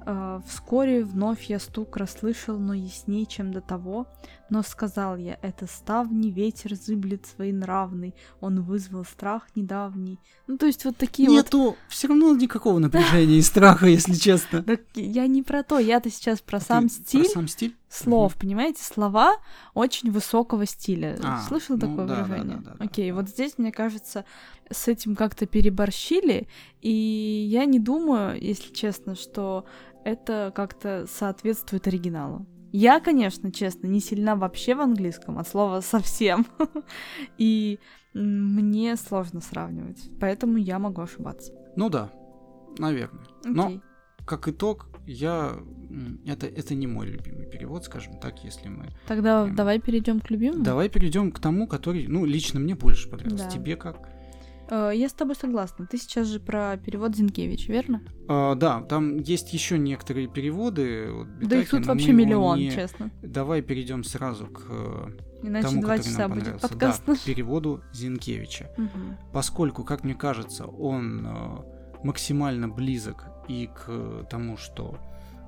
[0.06, 4.08] «А, Вскоре вновь я стук расслышал, но ясней, чем до того.
[4.50, 10.20] Но сказал я, это ставни, ветер зыблет своенравный, он вызвал страх недавний.
[10.47, 11.36] Ну, то есть вот такие вот...
[11.36, 14.64] Нету все равно никакого напряжения и страха, если честно.
[14.70, 17.76] Так я не про то, я-то сейчас про А сам про стиль сам стиль?
[17.89, 18.84] слов, понимаете?
[18.84, 19.38] Слова
[19.74, 21.18] очень высокого стиля.
[21.24, 22.58] А, Слышал ну такое да, выражение?
[22.58, 22.86] да, да, да.
[22.86, 24.26] Окей, вот здесь, мне кажется,
[24.72, 26.47] с этим как-то переборщили,
[26.82, 29.66] и я не думаю, если честно, что
[30.04, 32.45] это как-то соответствует оригиналу.
[32.72, 36.46] Я, конечно, честно, не сильна вообще в английском, от слова совсем.
[37.38, 37.80] И
[38.14, 41.54] мне сложно сравнивать, поэтому я могу ошибаться.
[41.76, 42.12] Ну да,
[42.78, 43.24] наверное.
[43.44, 43.82] Но
[44.26, 45.54] как итог, я
[46.26, 48.88] это это не мой любимый перевод, скажем так, если мы.
[49.08, 50.64] Тогда прям- давай перейдем к любимому.
[50.64, 53.46] Давай перейдем к тому, который, ну лично мне больше понравился.
[53.46, 53.50] Да.
[53.50, 54.09] Тебе как?
[54.70, 55.86] Э, Я с тобой согласна.
[55.88, 58.02] Ты сейчас же про перевод Зинкевич, верно?
[58.28, 61.08] А, да, там есть еще некоторые переводы.
[61.10, 63.12] от да их Битаки, тут вообще миллион, не- честно.
[63.22, 65.08] Давай перейдем сразу к э,
[65.44, 67.04] Иначе тому, два часа нам будет подкаст.
[67.06, 68.70] Да, к переводу Зинкевича.
[68.78, 69.18] Мгм.
[69.34, 71.58] Поскольку, как мне кажется, он э,
[72.04, 74.98] максимально близок и к тому, что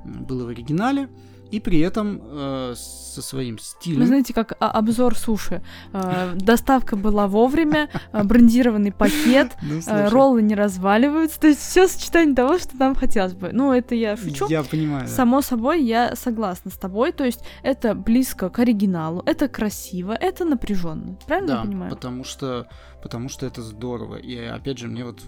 [0.06, 1.10] было в оригинале,
[1.52, 4.06] и при этом э, со своим Вы стилем.
[4.06, 5.62] знаете, как а, обзор суши.
[5.93, 11.39] Э, Доставка была вовремя, э, брендированный пакет, Ну, э, роллы не разваливаются.
[11.39, 13.49] То есть все сочетание того, что нам хотелось бы.
[13.52, 14.47] Ну, это я шучу.
[14.49, 15.08] Я понимаю.
[15.08, 17.12] Само собой, я согласна с тобой.
[17.12, 21.18] То есть это близко к оригиналу, это красиво, это напряженно.
[21.28, 21.91] Правильно Да, я понимаю?
[21.91, 22.68] потому что,
[23.04, 24.16] потому что это здорово.
[24.16, 25.20] И опять же, мне вот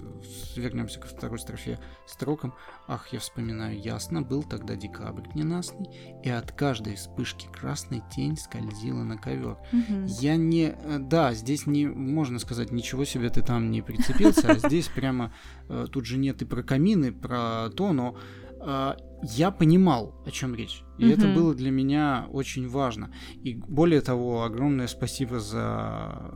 [0.55, 2.53] вернемся ко второй строфе строкам.
[2.87, 5.87] Ах, я вспоминаю ясно, был тогда декабрь ненастный,
[6.23, 9.57] и от каждой вспышки красной тень скользила на ковер.
[9.71, 10.05] Мгм.
[10.05, 10.73] Я не...
[10.77, 15.33] э, Да, здесь не можно сказать, ничего себе ты там не прицепился, а здесь прямо...
[15.69, 18.17] э, Тут же нет и про камины, про то, но
[18.61, 18.93] э,
[19.23, 20.83] я понимал, о чем речь.
[20.97, 21.35] И это Мгм.
[21.35, 23.13] было для меня очень важно.
[23.43, 26.33] И более того, огромное спасибо за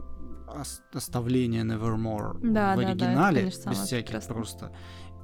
[0.47, 4.35] ос- оставление Nevermore Да, в да, да, это, оригинале, конечно, самое без всяких прекрасное.
[4.35, 4.75] просто.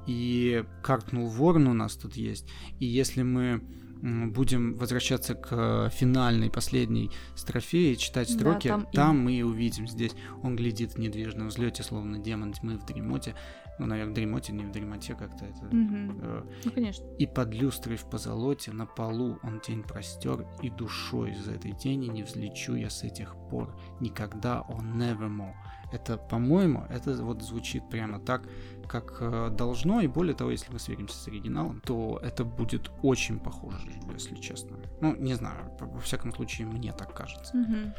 [0.06, 2.48] И Каркнул Ворон у нас тут есть.
[2.78, 3.62] И если мы
[4.04, 9.32] будем возвращаться к э, финальной, последней строфе и читать Да, строки, там там, и- мы
[9.32, 10.12] и увидим здесь.
[10.42, 13.34] Он глядит в недвижном взлете, словно демон тьмы в дремоте.
[13.78, 15.68] Ну, наверное, в дремоте, не в дремоте как-то это.
[15.72, 17.04] Э, Ну, конечно.
[17.18, 22.06] и под люстрой в позолоте на полу он тень простер, и душой из этой тени
[22.06, 23.74] не взлечу я с этих пор.
[24.00, 25.54] Никогда он nevermore.
[25.92, 28.42] Это, по-моему, это вот звучит прямо так,
[28.86, 33.38] как э, должно, и более того, если мы сверимся с оригиналом, то это будет очень
[33.38, 34.78] похоже, если честно.
[35.00, 37.56] Ну, не знаю, во всяком случае, мне так кажется.
[37.56, 37.94] Мгм.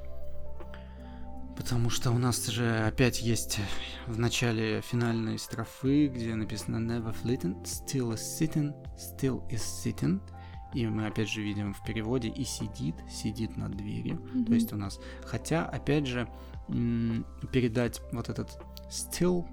[1.55, 3.59] Потому что у нас же опять есть
[4.07, 10.21] в начале финальной строфы, где написано Never flitting, still is sitting, still is sitting.
[10.73, 14.19] И мы опять же видим в переводе и сидит, сидит над дверью.
[14.33, 14.45] Мгм.
[14.45, 16.27] То есть у нас, хотя опять же
[17.51, 18.59] передать вот этот
[18.89, 19.45] still,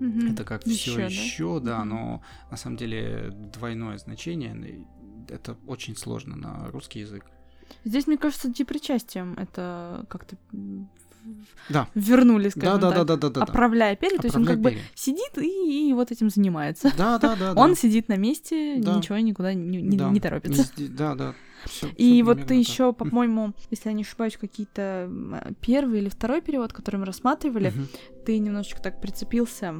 [0.00, 0.32] Мгм.
[0.32, 1.04] это как все да?
[1.06, 1.88] еще, да, Мгм.
[1.88, 4.86] но на самом деле двойное значение.
[5.28, 7.24] Это очень сложно на русский язык.
[7.84, 10.36] Здесь, мне кажется, депричастием это как-то
[11.68, 11.88] Да.
[11.94, 13.06] вернули, Да, скажем да, так.
[13.06, 13.42] да, да, да, да.
[13.42, 14.82] Оправляя перья, то есть он как бы перья.
[14.94, 16.92] сидит и, и вот этим занимается.
[16.96, 17.52] Да, да, да.
[17.56, 17.76] Он да.
[17.76, 18.96] сидит на месте, Да.
[18.96, 20.62] ничего никуда не, не- Да, не торопится.
[20.62, 21.34] везде- да, да.
[21.66, 25.10] всё- И всё вот ты еще, по-моему, если я не ошибаюсь, какие-то
[25.60, 27.88] первый или второй перевод, который мы рассматривали, Мгм.
[28.26, 29.74] ты немножечко так прицепился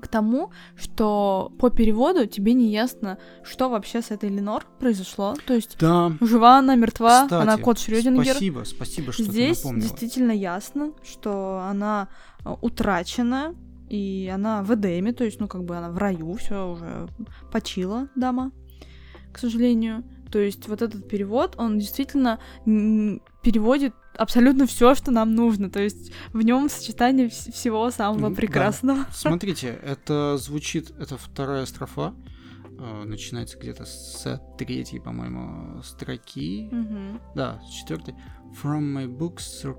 [0.00, 5.34] к тому, что по переводу тебе не ясно, что вообще с этой Ленор произошло.
[5.46, 6.12] То есть Да.
[6.20, 8.32] жива она, мертва, Кстати, она кот Шрёдингер.
[8.32, 9.88] Спасибо, спасибо, что Здесь ты напомнила.
[9.88, 12.08] действительно ясно, что она
[12.44, 13.54] э, утрачена,
[13.88, 17.08] и она в Эдеме, то есть, ну, как бы она в раю, все уже
[17.50, 18.52] почила дама,
[19.32, 20.04] к сожалению.
[20.30, 22.38] То есть вот этот перевод, он действительно
[23.42, 25.70] переводит абсолютно все, что нам нужно.
[25.70, 28.36] То есть в нем сочетание вс- всего самого М, да.
[28.36, 29.06] прекрасного.
[29.12, 32.14] Смотрите, это звучит, это вторая строфа,
[32.80, 36.68] э, начинается где-то с третьей, по-моему, строки.
[36.72, 37.20] Мгм.
[37.34, 38.14] Да, с четвертой.
[38.62, 39.78] From my books, sur-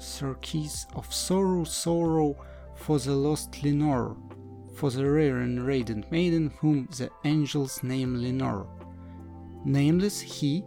[0.00, 2.36] circuits of sorrow, sorrow
[2.86, 4.16] for the lost Lenore,
[4.78, 8.66] for the rare and radiant maiden whom the angels name Lenore.
[9.64, 10.64] Nameless he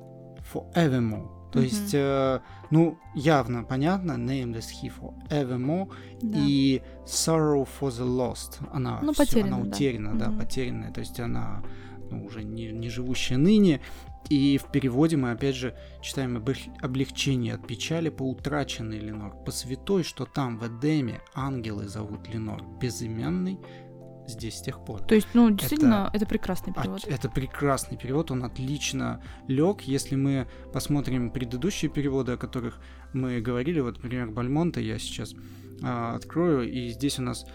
[0.53, 1.29] forevermore.
[1.51, 1.65] То Мгм.
[1.65, 2.39] есть, э,
[2.71, 5.89] ну, явно понятно, Nameless He for Evermore
[6.21, 6.39] Да.
[6.41, 8.59] и Sorrow for the Lost.
[8.71, 9.69] Она, Ну, всё, потеряна, она да.
[9.69, 10.39] утеряна, да, Мгм.
[10.39, 10.91] потерянная.
[10.91, 11.63] То есть она
[12.09, 13.81] ну, уже не, не живущая ныне.
[14.29, 19.51] И в переводе мы опять же читаем облег- облегчение от печали по утраченной Ленор, по
[19.51, 23.59] святой, что там в Эдеме ангелы зовут Ленор, безымянный
[24.27, 25.01] здесь с тех пор.
[25.01, 27.05] То есть, ну, действительно, это, прекрасный А, перевод.
[27.07, 29.81] Это прекрасный перевод, он отлично лег.
[29.81, 32.79] Если мы посмотрим предыдущие переводы, о которых
[33.13, 35.33] мы говорили, вот, например, Бальмонта, я сейчас
[35.83, 37.45] а, открою, и здесь у нас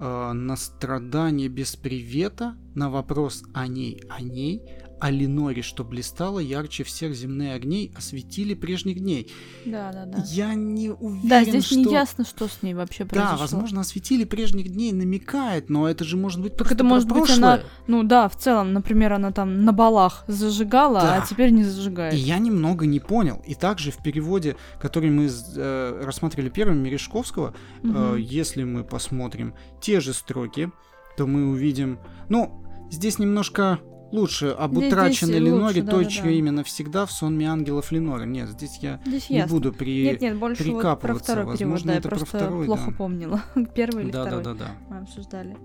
[0.00, 4.62] а, на страдание без привета, на вопрос о ней, о ней,
[5.00, 9.30] о Леноре, что блистало ярче всех земных огней, осветили прежних дней.
[9.66, 10.24] Да, да, да.
[10.28, 11.76] Я не уверен, Да, здесь что...
[11.76, 13.38] не ясно, что с ней вообще Да, произошло.
[13.38, 17.20] возможно, осветили прежних дней намекает, но это же может быть Так просто это может про
[17.20, 17.70] быть она- прошлое.
[17.86, 21.22] Ну да, в целом, например, она там на балах зажигала, Да.
[21.22, 22.14] а теперь не зажигает.
[22.14, 23.42] И я немного не понял.
[23.46, 28.16] И также в переводе, который мы э, рассматривали первым, Мережковского, э, Мгм.
[28.16, 30.70] если мы посмотрим те же строки,
[31.16, 31.98] то мы увидим...
[32.28, 33.80] Ну, здесь немножко
[34.12, 36.10] лучше об Здесь- утраченной здесь Леноре, лучше, той, да-да-да.
[36.10, 38.24] чье имя навсегда в сонме ангелов Ленора.
[38.24, 39.54] Нет, здесь я Здесь не ясно.
[39.54, 40.04] буду при...
[40.04, 41.24] Нет, нет, больше вот про прикапываться.
[41.32, 42.96] второй перевод, Возможно, да, я это про просто второй, плохо да.
[42.96, 43.42] помнила.
[43.74, 44.44] Первый или да, второй.
[44.44, 44.70] да, да, да.
[44.88, 45.56] Мы обсуждали.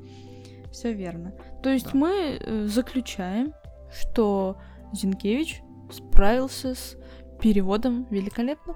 [0.71, 1.33] Все верно.
[1.61, 1.91] То есть Да.
[1.97, 3.53] мы э, заключаем,
[3.97, 4.57] что
[4.93, 6.97] Зинкевич справился с
[7.39, 8.73] переводом великолепно.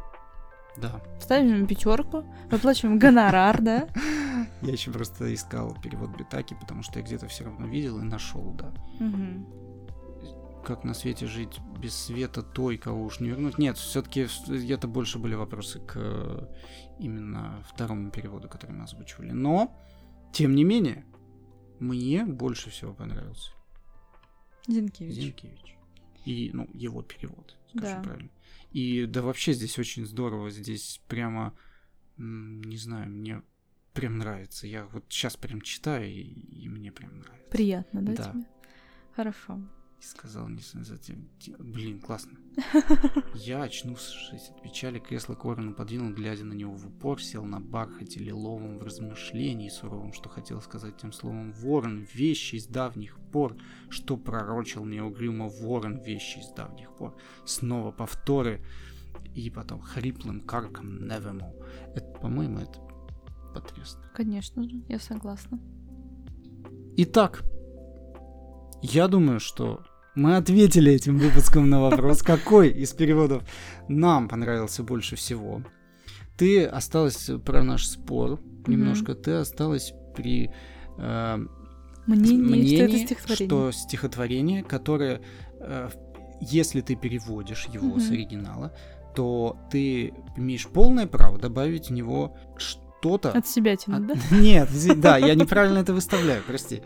[0.81, 1.01] Да.
[1.19, 3.87] Ставим ему пятерку, выплачиваем гонорар, да?
[4.61, 8.53] Я еще просто искал перевод Битаки, потому что я где-то все равно видел и нашел,
[8.53, 8.73] да.
[10.63, 13.57] Как на свете жить без света той, кого уж не вернуть.
[13.57, 14.27] Нет, все-таки
[14.69, 16.49] это больше были вопросы к
[16.99, 19.31] именно второму переводу, который мы озвучивали.
[19.31, 19.75] Но,
[20.33, 21.05] тем не менее,
[21.79, 23.51] мне больше всего понравился
[24.67, 25.13] Зинкевич.
[25.13, 25.77] Зинкевич.
[26.25, 27.87] И, ну, его перевод, Да.
[27.87, 28.29] скажем правильно.
[28.71, 31.53] И да вообще здесь очень здорово, здесь прямо,
[32.17, 33.41] не знаю, мне
[33.93, 34.67] прям нравится.
[34.67, 37.49] Я вот сейчас прям читаю, и, и мне прям нравится.
[37.49, 38.31] Приятно, да, Да.
[38.31, 38.45] тебе?
[39.15, 39.59] Хорошо.
[39.99, 41.27] И сказал знаю, затем,
[41.57, 42.37] блин, классно.
[43.33, 47.59] Я, очнувшись от печали, кресло к ворону подвинул, глядя на него в упор, сел на
[47.59, 53.57] бархате лиловом в размышлении суровом, что хотел сказать тем словом «ворон, вещи из давних пор»,
[53.89, 57.17] что пророчил мне угрюмо «ворон, вещи из давних пор».
[57.45, 58.63] Снова повторы,
[59.33, 61.65] и потом хриплым карком «nevermore».
[61.95, 62.79] Это, по-моему, это
[63.53, 64.03] потрясно.
[64.13, 65.59] Конечно же, я согласна.
[66.97, 67.43] Итак,
[68.81, 69.81] я думаю, что
[70.15, 73.43] мы ответили этим выпуском на вопрос, какой из переводов
[73.87, 75.61] нам понравился больше всего.
[76.37, 80.51] Ты осталась про наш спор немножко, ты осталась при
[80.97, 81.37] э,
[82.07, 83.47] Мнение, мнении, что это стихотворение.
[83.47, 85.21] что стихотворение, которое,
[85.59, 85.89] э,
[86.41, 88.73] если ты переводишь его с оригинала,
[89.15, 94.37] то ты имеешь полное право добавить в него что-то От себя тянут, а- да?
[94.37, 96.81] Нет, да, я неправильно это выставляю, прости.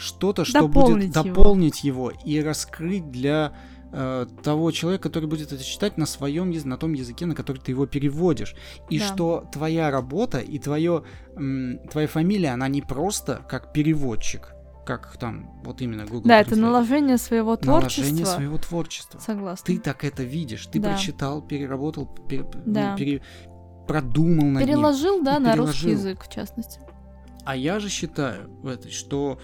[0.00, 0.72] Что-то, что будет
[1.12, 1.24] Дополнить его.
[1.24, 3.52] дополнить его и раскрыть для
[3.92, 7.58] э, того человека, который будет это читать на своем языке, на том языке, на который
[7.58, 8.54] ты его переводишь.
[8.88, 9.04] И Да.
[9.04, 11.02] что твоя работа и твое,
[11.36, 14.52] м, твоя фамилия, она не просто как переводчик,
[14.86, 16.28] как там вот именно Google.
[16.28, 18.02] Да, это наложение своего творчества.
[18.02, 19.18] Наложение своего творчества.
[19.18, 19.66] Согласна.
[19.66, 20.90] Ты так это видишь, ты Да.
[20.90, 22.96] прочитал, переработал, пере- ну, Да.
[22.96, 23.22] пере-
[23.88, 24.58] продумал ним.
[24.60, 26.10] Переложил, да, и на русский переложил.
[26.10, 26.80] язык, в частности.
[27.44, 29.40] А я же считаю в этой, что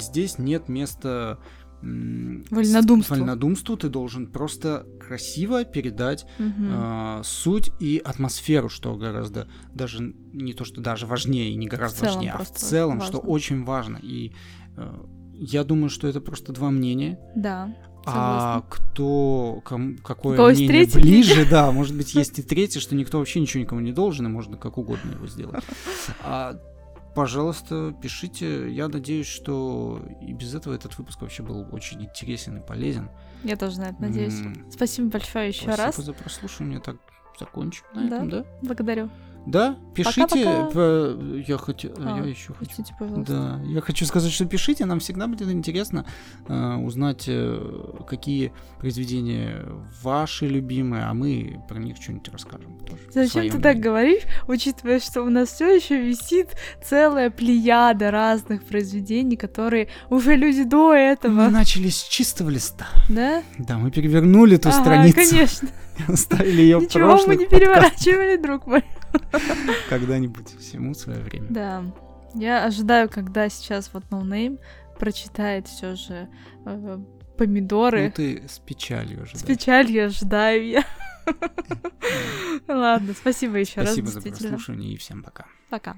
[0.00, 1.38] здесь нет места
[1.80, 3.14] Вольнодумству.
[3.14, 6.70] Вольнодумству ты должен просто красиво передать Мгм.
[6.72, 12.32] а, суть и атмосферу, что гораздо даже не то, что даже важнее не гораздо важнее,
[12.32, 13.30] а в целом, что важно.
[13.30, 13.98] очень важно.
[14.02, 14.32] И
[14.76, 14.92] э,
[15.34, 17.18] я думаю, что это просто два мнения.
[17.36, 17.72] Да.
[18.06, 22.94] А кто, кому, какое кого мнение третий ближе, да, может быть, есть и третье, что
[22.94, 25.62] никто вообще ничего никому не должен, и можно как угодно его сделать.
[26.24, 26.58] А,
[27.18, 28.70] пожалуйста, пишите.
[28.72, 33.10] Я надеюсь, что и без этого этот выпуск вообще был очень интересен и полезен.
[33.42, 34.40] Я тоже на это надеюсь.
[34.40, 35.96] М, Спасибо большое еще Спасибо раз.
[35.96, 36.80] за прослушивание.
[36.80, 36.96] Так,
[37.38, 38.16] закончим на Да.
[38.16, 38.44] этом, да?
[38.62, 39.10] Благодарю.
[39.50, 40.20] Да, пишите.
[40.44, 40.64] Пока-пока.
[40.70, 42.82] по- Я хотел, А, я еще хочу.
[42.98, 43.32] Пожалуйста.
[43.32, 46.04] Да, я хочу сказать, что пишите, нам всегда будет интересно
[46.48, 47.58] э, узнать, э,
[48.06, 49.64] какие произведения
[50.02, 53.00] ваши любимые, а мы про них что-нибудь расскажем тоже.
[53.10, 53.82] Зачем ты так мнение.
[53.82, 56.50] говоришь, учитывая, что у нас все еще висит
[56.84, 62.86] целая плеяда разных произведений, которые уже люди до Мы этого, начали с чистого листа.
[63.08, 63.42] да?
[63.58, 65.68] Да, мы перевернули ту Ага, страницу, конечно.
[66.08, 68.84] оставили ее Ничего мы не переворачивали, друг мой.
[69.88, 71.46] Когда-нибудь всему свое время.
[71.50, 71.84] Да.
[72.34, 74.58] Я ожидаю, когда сейчас вот No Name
[74.98, 76.28] прочитает все же
[76.66, 76.98] э,
[77.36, 78.06] помидоры.
[78.06, 79.46] Ну ты с печалью С ожидаешь.
[79.58, 80.84] печалью ожидаю я.
[82.68, 83.92] Ладно, спасибо еще раз.
[83.92, 85.46] Спасибо за прослушивание и всем пока.
[85.70, 85.96] Пока.